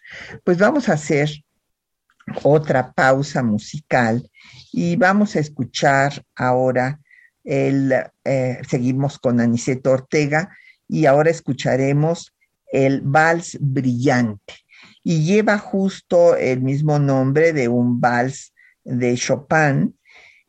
[0.44, 1.30] Pues vamos a hacer
[2.44, 4.30] otra pausa musical
[4.72, 7.00] y vamos a escuchar ahora
[7.44, 10.56] el, eh, seguimos con Aniceto Ortega
[10.88, 12.34] y ahora escucharemos
[12.72, 14.54] el vals brillante.
[15.04, 18.54] Y lleva justo el mismo nombre de un vals
[18.84, 19.98] de Chopin.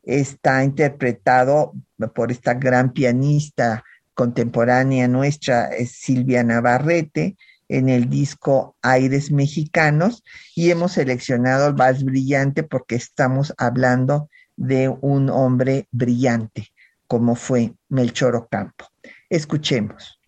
[0.03, 1.73] Está interpretado
[2.13, 7.35] por esta gran pianista contemporánea nuestra, Silvia Navarrete,
[7.69, 10.23] en el disco Aires Mexicanos
[10.55, 16.69] y hemos seleccionado el vals brillante porque estamos hablando de un hombre brillante
[17.07, 18.87] como fue Melchor Ocampo.
[19.29, 20.19] Escuchemos.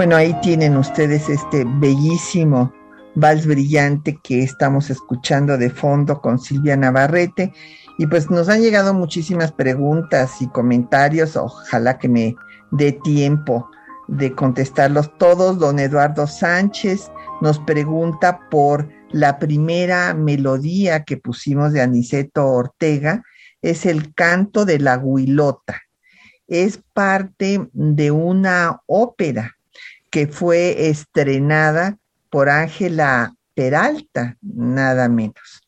[0.00, 2.72] Bueno, ahí tienen ustedes este bellísimo
[3.16, 7.52] vals brillante que estamos escuchando de fondo con Silvia Navarrete
[7.98, 12.34] Y pues nos han llegado muchísimas preguntas y comentarios, ojalá que me
[12.70, 13.68] dé tiempo
[14.08, 15.58] de contestarlos todos.
[15.58, 23.22] Don Eduardo Sánchez nos pregunta por la primera melodía que pusimos de Aniceto Ortega,
[23.60, 25.82] es el canto de la huilota.
[26.48, 29.58] Es parte de una ópera
[30.10, 31.98] que fue estrenada
[32.28, 35.62] por Ángela Peralta, nada menos.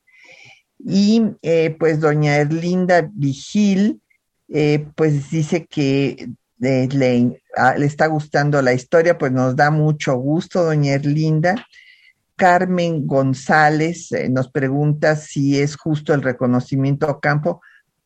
[0.78, 4.00] Y eh, pues doña Erlinda Vigil,
[4.48, 6.28] eh, pues dice que
[6.60, 11.66] eh, le, ah, le, está gustando la historia, pues nos da mucho gusto, doña Erlinda.
[12.34, 17.60] Carmen González nos pregunta si es justo el reconocimiento a campo.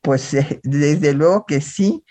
[0.07, 0.30] Pues
[0.62, 2.04] desde luego que sí.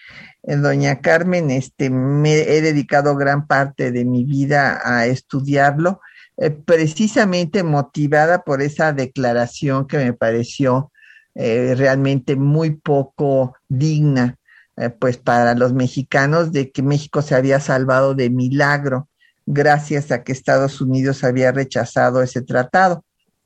[0.43, 6.01] Doña Carmen, este, me he dedicado gran parte de mi vida a estudiarlo
[6.37, 10.91] eh, precisamente motivada por esa declaración que me pareció
[11.35, 14.37] eh, realmente muy poco digna,
[14.75, 19.07] eh, pues para los mexicanos, de que México se había salvado de milagro
[19.45, 23.05] gracias a que Estados Unidos había rechazado ese tratado.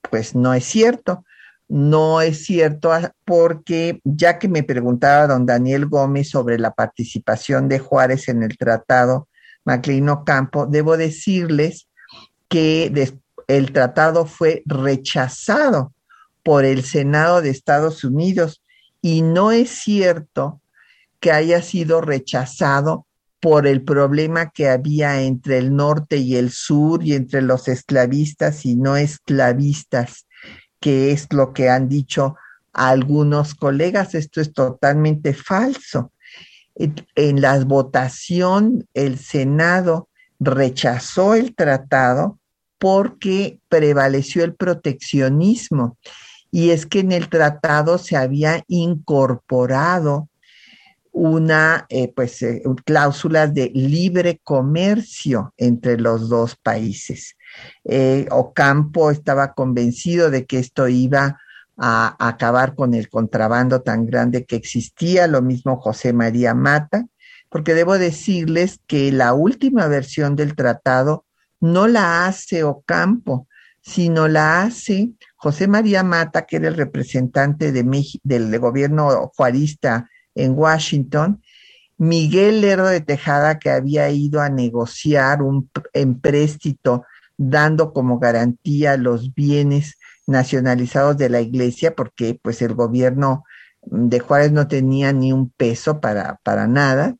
[0.09, 1.23] Pues no es cierto,
[1.69, 7.69] no es cierto ah, porque ya que me preguntaba don Daniel Gómez sobre la participación
[7.69, 9.27] de Juárez en el tratado
[9.65, 11.87] MacLean Ocampo, debo decirles
[12.47, 12.91] que
[13.47, 15.93] el tratado fue rechazado
[16.43, 18.63] por el Senado de Estados Unidos
[19.01, 20.61] y no es cierto
[21.19, 23.05] que haya sido rechazado
[23.39, 28.65] por el problema que había entre el norte y el sur y entre los esclavistas
[28.65, 30.25] y no esclavistas,
[30.79, 32.35] que es lo que han dicho
[32.73, 34.15] algunos colegas.
[34.15, 36.11] Esto es totalmente falso.
[36.75, 40.09] En la votación, el Senado
[40.39, 42.39] rechazó el tratado
[42.77, 45.97] porque prevaleció el proteccionismo.
[46.51, 50.29] Y es que en el tratado se había incorporado
[51.11, 57.35] una, eh, pues, eh, cláusulas de libre comercio entre los dos países.
[57.83, 61.39] Eh, Ocampo estaba convencido de que esto iba
[61.77, 67.05] a acabar con el contrabando tan grande que existía, lo mismo José María Mata,
[67.49, 71.25] porque debo decirles que la última versión del tratado
[71.61, 73.47] no la hace Ocampo,
[73.81, 77.83] sino la hace José María Mata, que era el representante de
[78.23, 81.41] del gobierno juarista en Washington,
[81.97, 87.03] Miguel Lerdo de Tejada, que había ido a negociar un empréstito
[87.39, 93.45] dando como garantía los bienes nacionalizados de la iglesia, porque pues el gobierno
[93.81, 97.15] de Juárez no tenía ni un peso para, para nada,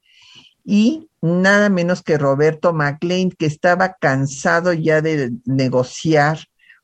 [0.66, 6.40] y nada menos que Roberto McLean, que estaba cansado ya de negociar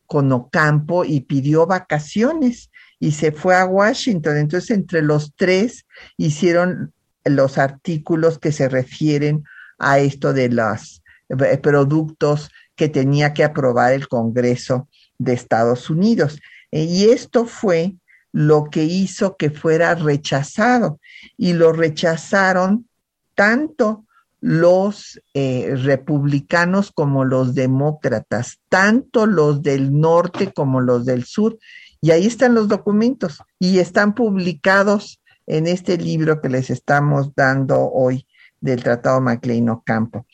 [0.05, 4.37] con Ocampo y pidió vacaciones y se fue a Washington.
[4.37, 6.93] Entonces, entre los tres hicieron
[7.25, 9.43] los artículos que se refieren
[9.77, 16.39] a esto de los eh, productos que tenía que aprobar el Congreso de Estados Unidos.
[16.71, 17.95] Eh, y esto fue
[18.31, 20.99] lo que hizo que fuera rechazado.
[21.37, 22.87] Y lo rechazaron
[23.33, 24.05] tanto
[24.41, 31.57] los eh, republicanos como los demócratas, tanto los del norte como los del sur.
[32.01, 37.89] Y ahí están los documentos y están publicados en este libro que les estamos dando
[37.91, 38.27] hoy
[38.65, 40.25] del Tratado MacLean Ocampo.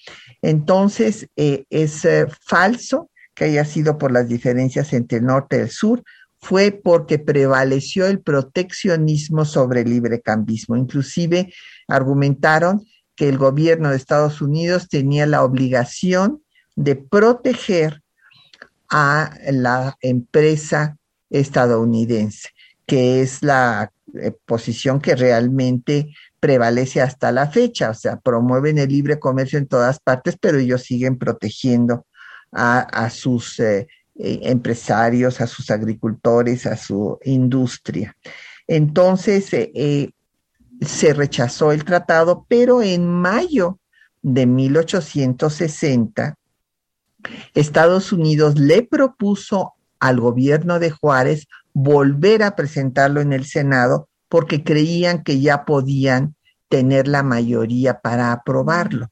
[0.42, 5.60] Entonces, eh, es eh, falso que haya sido por las diferencias entre el norte y
[5.62, 6.04] el sur,
[6.40, 10.76] fue porque prevaleció el proteccionismo sobre el librecambismo.
[10.76, 11.54] Inclusive
[11.88, 12.84] argumentaron
[13.16, 16.42] que el gobierno de Estados Unidos tenía la obligación
[16.76, 18.02] de proteger
[18.90, 20.98] a la empresa
[21.30, 22.50] estadounidense,
[22.86, 26.10] que es la eh, posición que realmente
[26.42, 30.82] prevalece hasta la fecha, o sea, promueven el libre comercio en todas partes, pero ellos
[30.82, 32.06] siguen protegiendo
[32.52, 38.18] a, sus eh, eh, empresarios, a sus agricultores, a su industria.
[38.68, 43.80] Entonces, se rechazó el tratado, pero en mayo
[44.22, 46.36] de 1860,
[47.54, 54.64] Estados Unidos le propuso al gobierno de Juárez volver a presentarlo en el Senado porque
[54.64, 56.36] creían que ya podían
[56.70, 59.10] tener la mayoría para aprobarlo.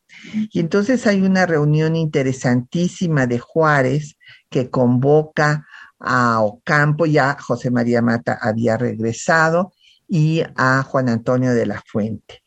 [0.49, 4.15] Y entonces hay una reunión interesantísima de Juárez
[4.49, 5.67] que convoca
[5.99, 9.73] a Ocampo, ya José María Mata había regresado,
[10.07, 12.41] y a Juan Antonio de la Fuente.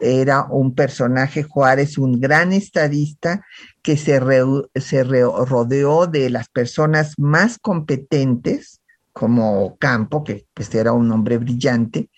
[0.00, 3.46] Era un personaje, Juárez, un gran estadista
[3.82, 8.75] que se, rodeó de las personas más competentes
[9.18, 12.10] como Campo, que pues era un hombre brillante,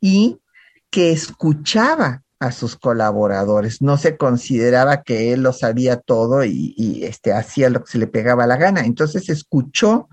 [0.00, 0.40] y
[0.88, 3.82] que escuchaba a sus colaboradores.
[3.82, 8.06] No se consideraba que él lo sabía todo y, este, hacía lo que se le
[8.06, 8.86] pegaba la gana.
[8.86, 10.08] Entonces escuchó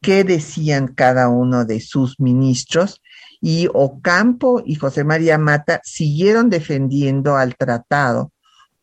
[0.00, 3.02] qué decían cada uno de sus ministros
[3.42, 8.32] y Ocampo y José María Mata siguieron defendiendo al tratado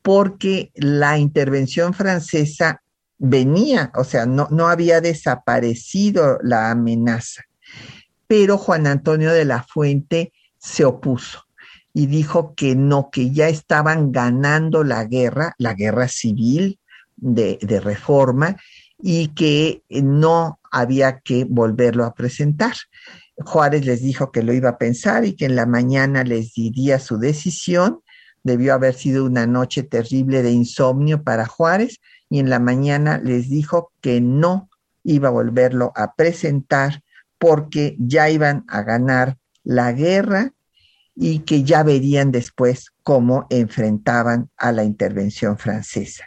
[0.04, 2.84] porque la intervención francesa
[3.18, 7.44] venía, o sea, no, no había desaparecido la amenaza.
[8.28, 11.46] Pero Juan Antonio de la Fuente se opuso
[11.94, 16.80] y dijo que no, que ya estaban ganando la guerra, la guerra civil
[17.16, 18.58] de, de reforma,
[19.00, 22.74] y que no había que volverlo a presentar.
[23.38, 27.00] Juárez les dijo que lo iba a pensar y que en la mañana les diría
[27.00, 28.02] su decisión
[28.48, 32.00] Debió haber sido una noche terrible de insomnio para Juárez
[32.30, 34.70] y en la mañana les dijo que no
[35.04, 37.04] iba a volverlo a presentar
[37.38, 40.54] porque ya iban a ganar la guerra
[41.16, 46.26] y que ya verían después cómo enfrentaban a la intervención francesa.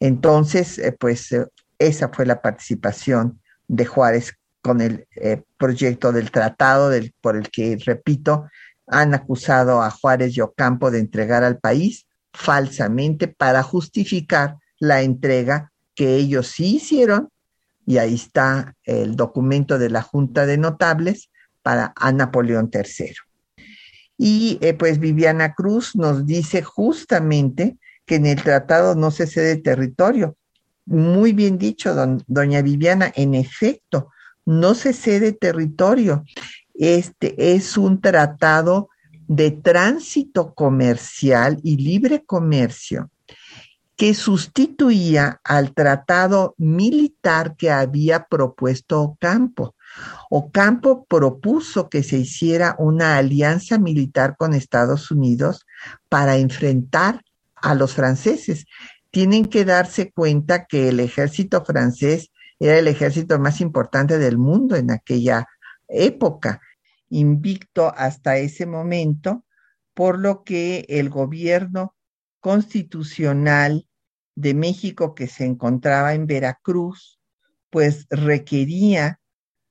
[0.00, 1.46] Entonces, eh, pues eh,
[1.78, 7.50] esa fue la participación de Juárez con el eh, proyecto del tratado del, por el
[7.50, 8.48] que, repito,
[8.86, 15.72] han acusado a Juárez y Ocampo de entregar al país falsamente para justificar la entrega
[15.94, 17.30] que ellos sí hicieron,
[17.86, 21.30] y ahí está el documento de la Junta de Notables
[21.62, 23.14] para a Napoleón III.
[24.18, 29.56] Y eh, pues Viviana Cruz nos dice justamente que en el tratado no se cede
[29.56, 30.36] territorio.
[30.84, 31.94] Muy bien dicho,
[32.26, 34.10] doña Viviana, en efecto,
[34.44, 36.24] no se cede territorio.
[36.74, 38.90] Este es un tratado
[39.28, 43.10] de tránsito comercial y libre comercio
[43.96, 49.74] que sustituía al tratado militar que había propuesto Ocampo.
[50.28, 55.64] Ocampo propuso que se hiciera una alianza militar con Estados Unidos
[56.10, 57.22] para enfrentar
[57.54, 58.66] a los franceses.
[59.10, 64.76] Tienen que darse cuenta que el ejército francés era el ejército más importante del mundo
[64.76, 65.46] en aquella
[65.88, 66.60] época
[67.08, 69.44] invicto hasta ese momento,
[69.94, 71.94] por lo que el gobierno
[72.40, 73.85] constitucional
[74.36, 77.18] de México que se encontraba en Veracruz,
[77.70, 79.18] pues requería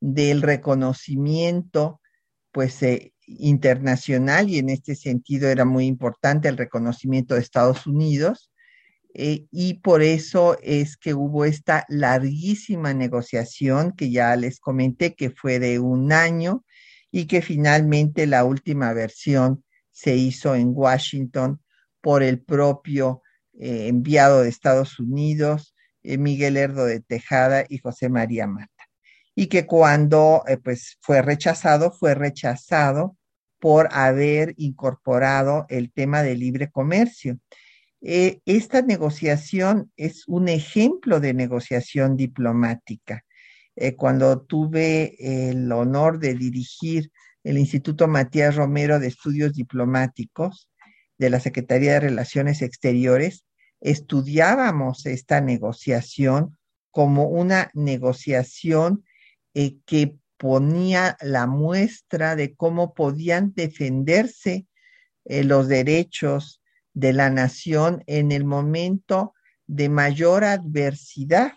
[0.01, 2.01] del reconocimiento
[2.51, 8.51] pues eh, internacional y en este sentido era muy importante el reconocimiento de Estados Unidos
[9.13, 15.29] eh, y por eso es que hubo esta larguísima negociación que ya les comenté que
[15.29, 16.65] fue de un año
[17.11, 21.61] y que finalmente la última versión se hizo en Washington
[22.01, 23.21] por el propio
[23.57, 28.69] eh, enviado de Estados Unidos, eh, Miguel Herdo de Tejada y José María Mata.
[29.33, 33.15] Y que cuando eh, pues fue rechazado, fue rechazado
[33.59, 37.39] por haber incorporado el tema de libre comercio.
[38.01, 43.23] esta negociación es un ejemplo de negociación diplomática
[43.97, 45.15] cuando tuve
[45.49, 47.11] el honor de dirigir
[47.43, 50.69] el Instituto Matías Romero de Estudios Diplomáticos
[51.17, 53.45] de la Secretaría de Relaciones Exteriores,
[53.81, 56.57] estudiábamos esta negociación
[56.91, 59.03] como una negociación
[59.53, 64.65] eh, que ponía la muestra de cómo podían defenderse
[65.25, 66.61] eh, los derechos
[66.93, 69.33] de la nación en el momento
[69.67, 71.53] de mayor adversidad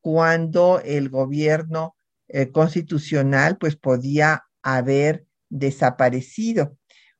[0.00, 1.96] cuando el gobierno
[2.28, 6.76] eh, constitucional pues podía haber desaparecido.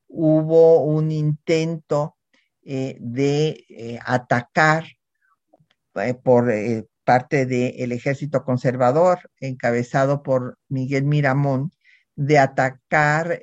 [0.07, 2.17] Hubo un intento
[2.63, 4.85] eh, de eh, atacar
[6.23, 6.53] por
[7.03, 11.71] parte del ejército conservador, encabezado por Miguel Miramón,
[12.15, 13.41] de atacar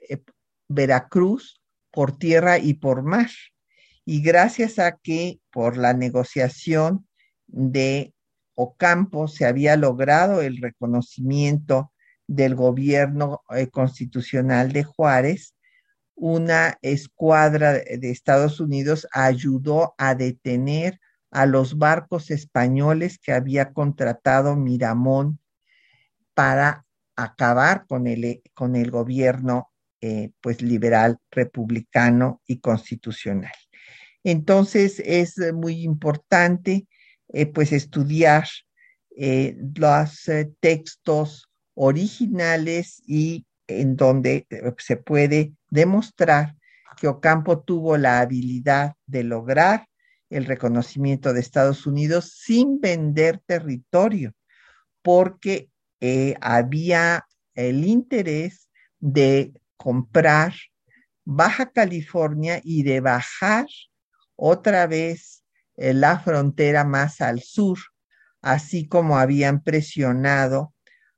[0.68, 1.60] Veracruz
[1.90, 3.30] por tierra y por mar.
[4.04, 7.06] Y gracias a que por la negociación
[7.46, 8.14] de
[8.54, 11.92] Ocampo se había logrado el reconocimiento
[12.26, 15.53] del gobierno eh, constitucional de Juárez,
[16.14, 21.00] una escuadra de Estados Unidos ayudó a detener
[21.30, 25.40] a los barcos españoles que había contratado Miramón
[26.32, 26.84] para
[27.16, 33.52] acabar con el, con el gobierno eh, pues liberal, republicano y constitucional.
[34.22, 36.86] Entonces es muy importante
[37.28, 38.46] eh, pues estudiar
[39.16, 44.46] eh, los textos originales y en donde
[44.78, 46.56] se puede demostrar
[46.96, 49.88] que Ocampo tuvo la habilidad de lograr
[50.30, 54.32] el reconocimiento de Estados Unidos sin vender territorio,
[55.02, 60.54] porque eh, había el interés de comprar
[61.24, 63.66] Baja California y de bajar
[64.36, 65.44] otra vez
[65.76, 67.78] eh, la frontera más al sur,
[68.42, 70.73] así como habían presionado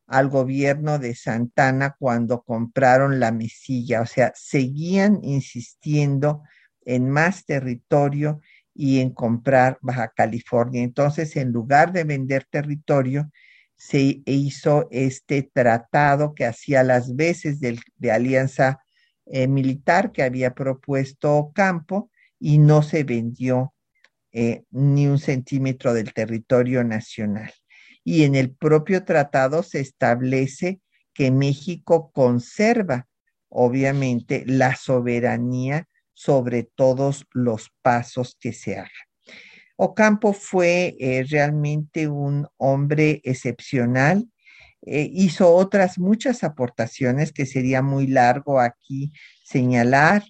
[0.07, 6.43] al gobierno de Santana cuando compraron la mesilla, o sea, seguían insistiendo
[6.85, 8.41] en más territorio
[8.73, 10.83] y en comprar Baja California.
[10.83, 13.31] Entonces, en lugar de vender territorio,
[13.77, 17.79] se hizo este tratado que hacía las veces de,
[18.11, 18.81] alianza
[19.27, 23.75] eh, militar que había propuesto Campo y no se vendió
[24.33, 27.53] eh, ni un centímetro del territorio nacional.
[28.09, 30.81] Y en el propio tratado se establece
[31.13, 33.09] que México conserva,
[33.49, 38.91] obviamente, la soberanía sobre todos los pasos que se hagan.
[39.75, 44.29] Ocampo fue eh, realmente un hombre excepcional.
[44.83, 50.23] Eh, hizo otras muchas aportaciones que sería muy largo aquí señalar,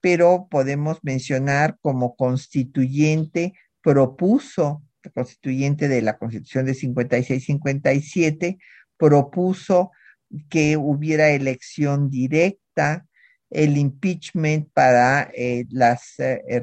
[0.00, 8.58] pero podemos mencionar como constituyente, propuso, constituyente de la Constitución de 56-57,
[8.96, 9.90] propuso
[10.48, 13.06] que hubiera elección directa,
[13.50, 16.14] el impeachment para eh, las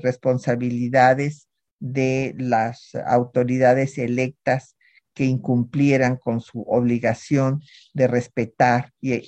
[0.01, 1.47] responsabilidades
[1.79, 4.75] de las autoridades electas
[5.13, 7.61] que incumplieran con su obligación
[7.93, 9.21] de respetar y,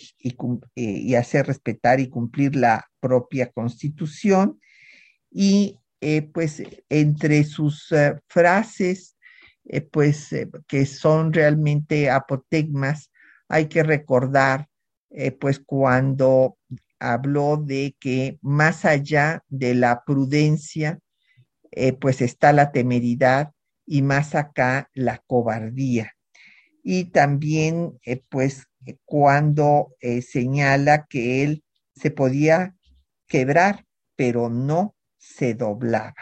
[0.76, 4.59] y, hacer respetar y cumplir la propia constitución.
[5.32, 9.18] Y eh, pues entre sus eh, frases,
[9.64, 10.30] eh, pues
[10.68, 13.10] que son realmente apotegmas,
[13.49, 14.68] hay que recordar
[15.39, 16.58] pues cuando
[16.99, 20.99] habló de que más allá de la prudencia,
[22.01, 23.53] pues está la temeridad
[23.86, 26.12] y más acá la cobardía.
[26.84, 27.97] Y también,
[28.28, 28.66] pues,
[29.06, 31.64] cuando señala que él
[31.95, 32.76] se podía
[33.28, 33.86] quebrar,
[34.18, 34.95] pero no
[35.26, 36.16] se doblaba.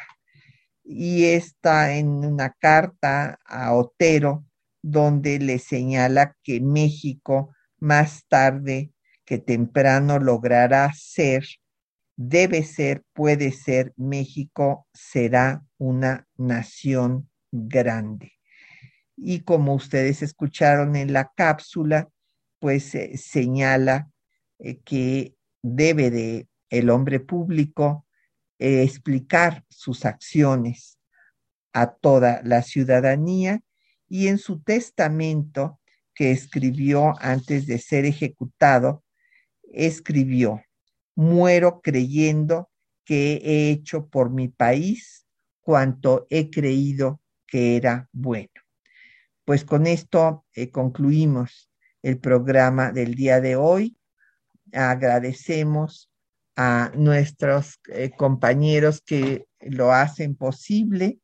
[0.83, 4.45] Y está en una carta a Otero,
[4.81, 8.91] donde le señala que México más tarde
[9.25, 11.43] que temprano logrará ser
[12.15, 18.33] debe ser, puede ser, México será una nación grande.
[19.15, 22.09] Y como ustedes escucharon en la cápsula,
[22.59, 24.09] pues eh, señala
[24.59, 28.02] eh, que debe de el hombre público
[28.63, 30.97] eh, explicar sus acciones
[31.73, 33.61] a toda la ciudadanía
[34.07, 35.81] y en su testamento
[36.15, 39.03] que escribió antes de ser ejecutado,
[39.63, 40.63] escribió,
[41.13, 42.69] muero creyendo
[43.03, 45.25] que he hecho por mi país
[45.59, 48.61] cuanto he creído que era bueno.
[49.43, 51.69] Pues con esto eh, concluimos
[52.01, 53.97] el programa del día de hoy.
[54.71, 56.12] Agradecemos
[56.55, 61.19] a nuestros eh, compañeros que lo hacen posible.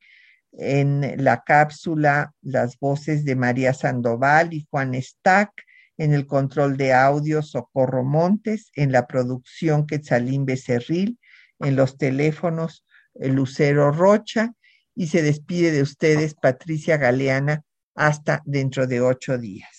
[0.51, 5.51] En la cápsula, las voces de María Sandoval y Juan Stack
[5.97, 11.19] en el control de audio Socorro Montes, en la producción Quetzalín Becerril,
[11.59, 14.53] en los teléfonos Lucero Rocha
[14.95, 17.63] y se despide de ustedes Patricia Galeana
[17.95, 19.78] hasta dentro de ocho días.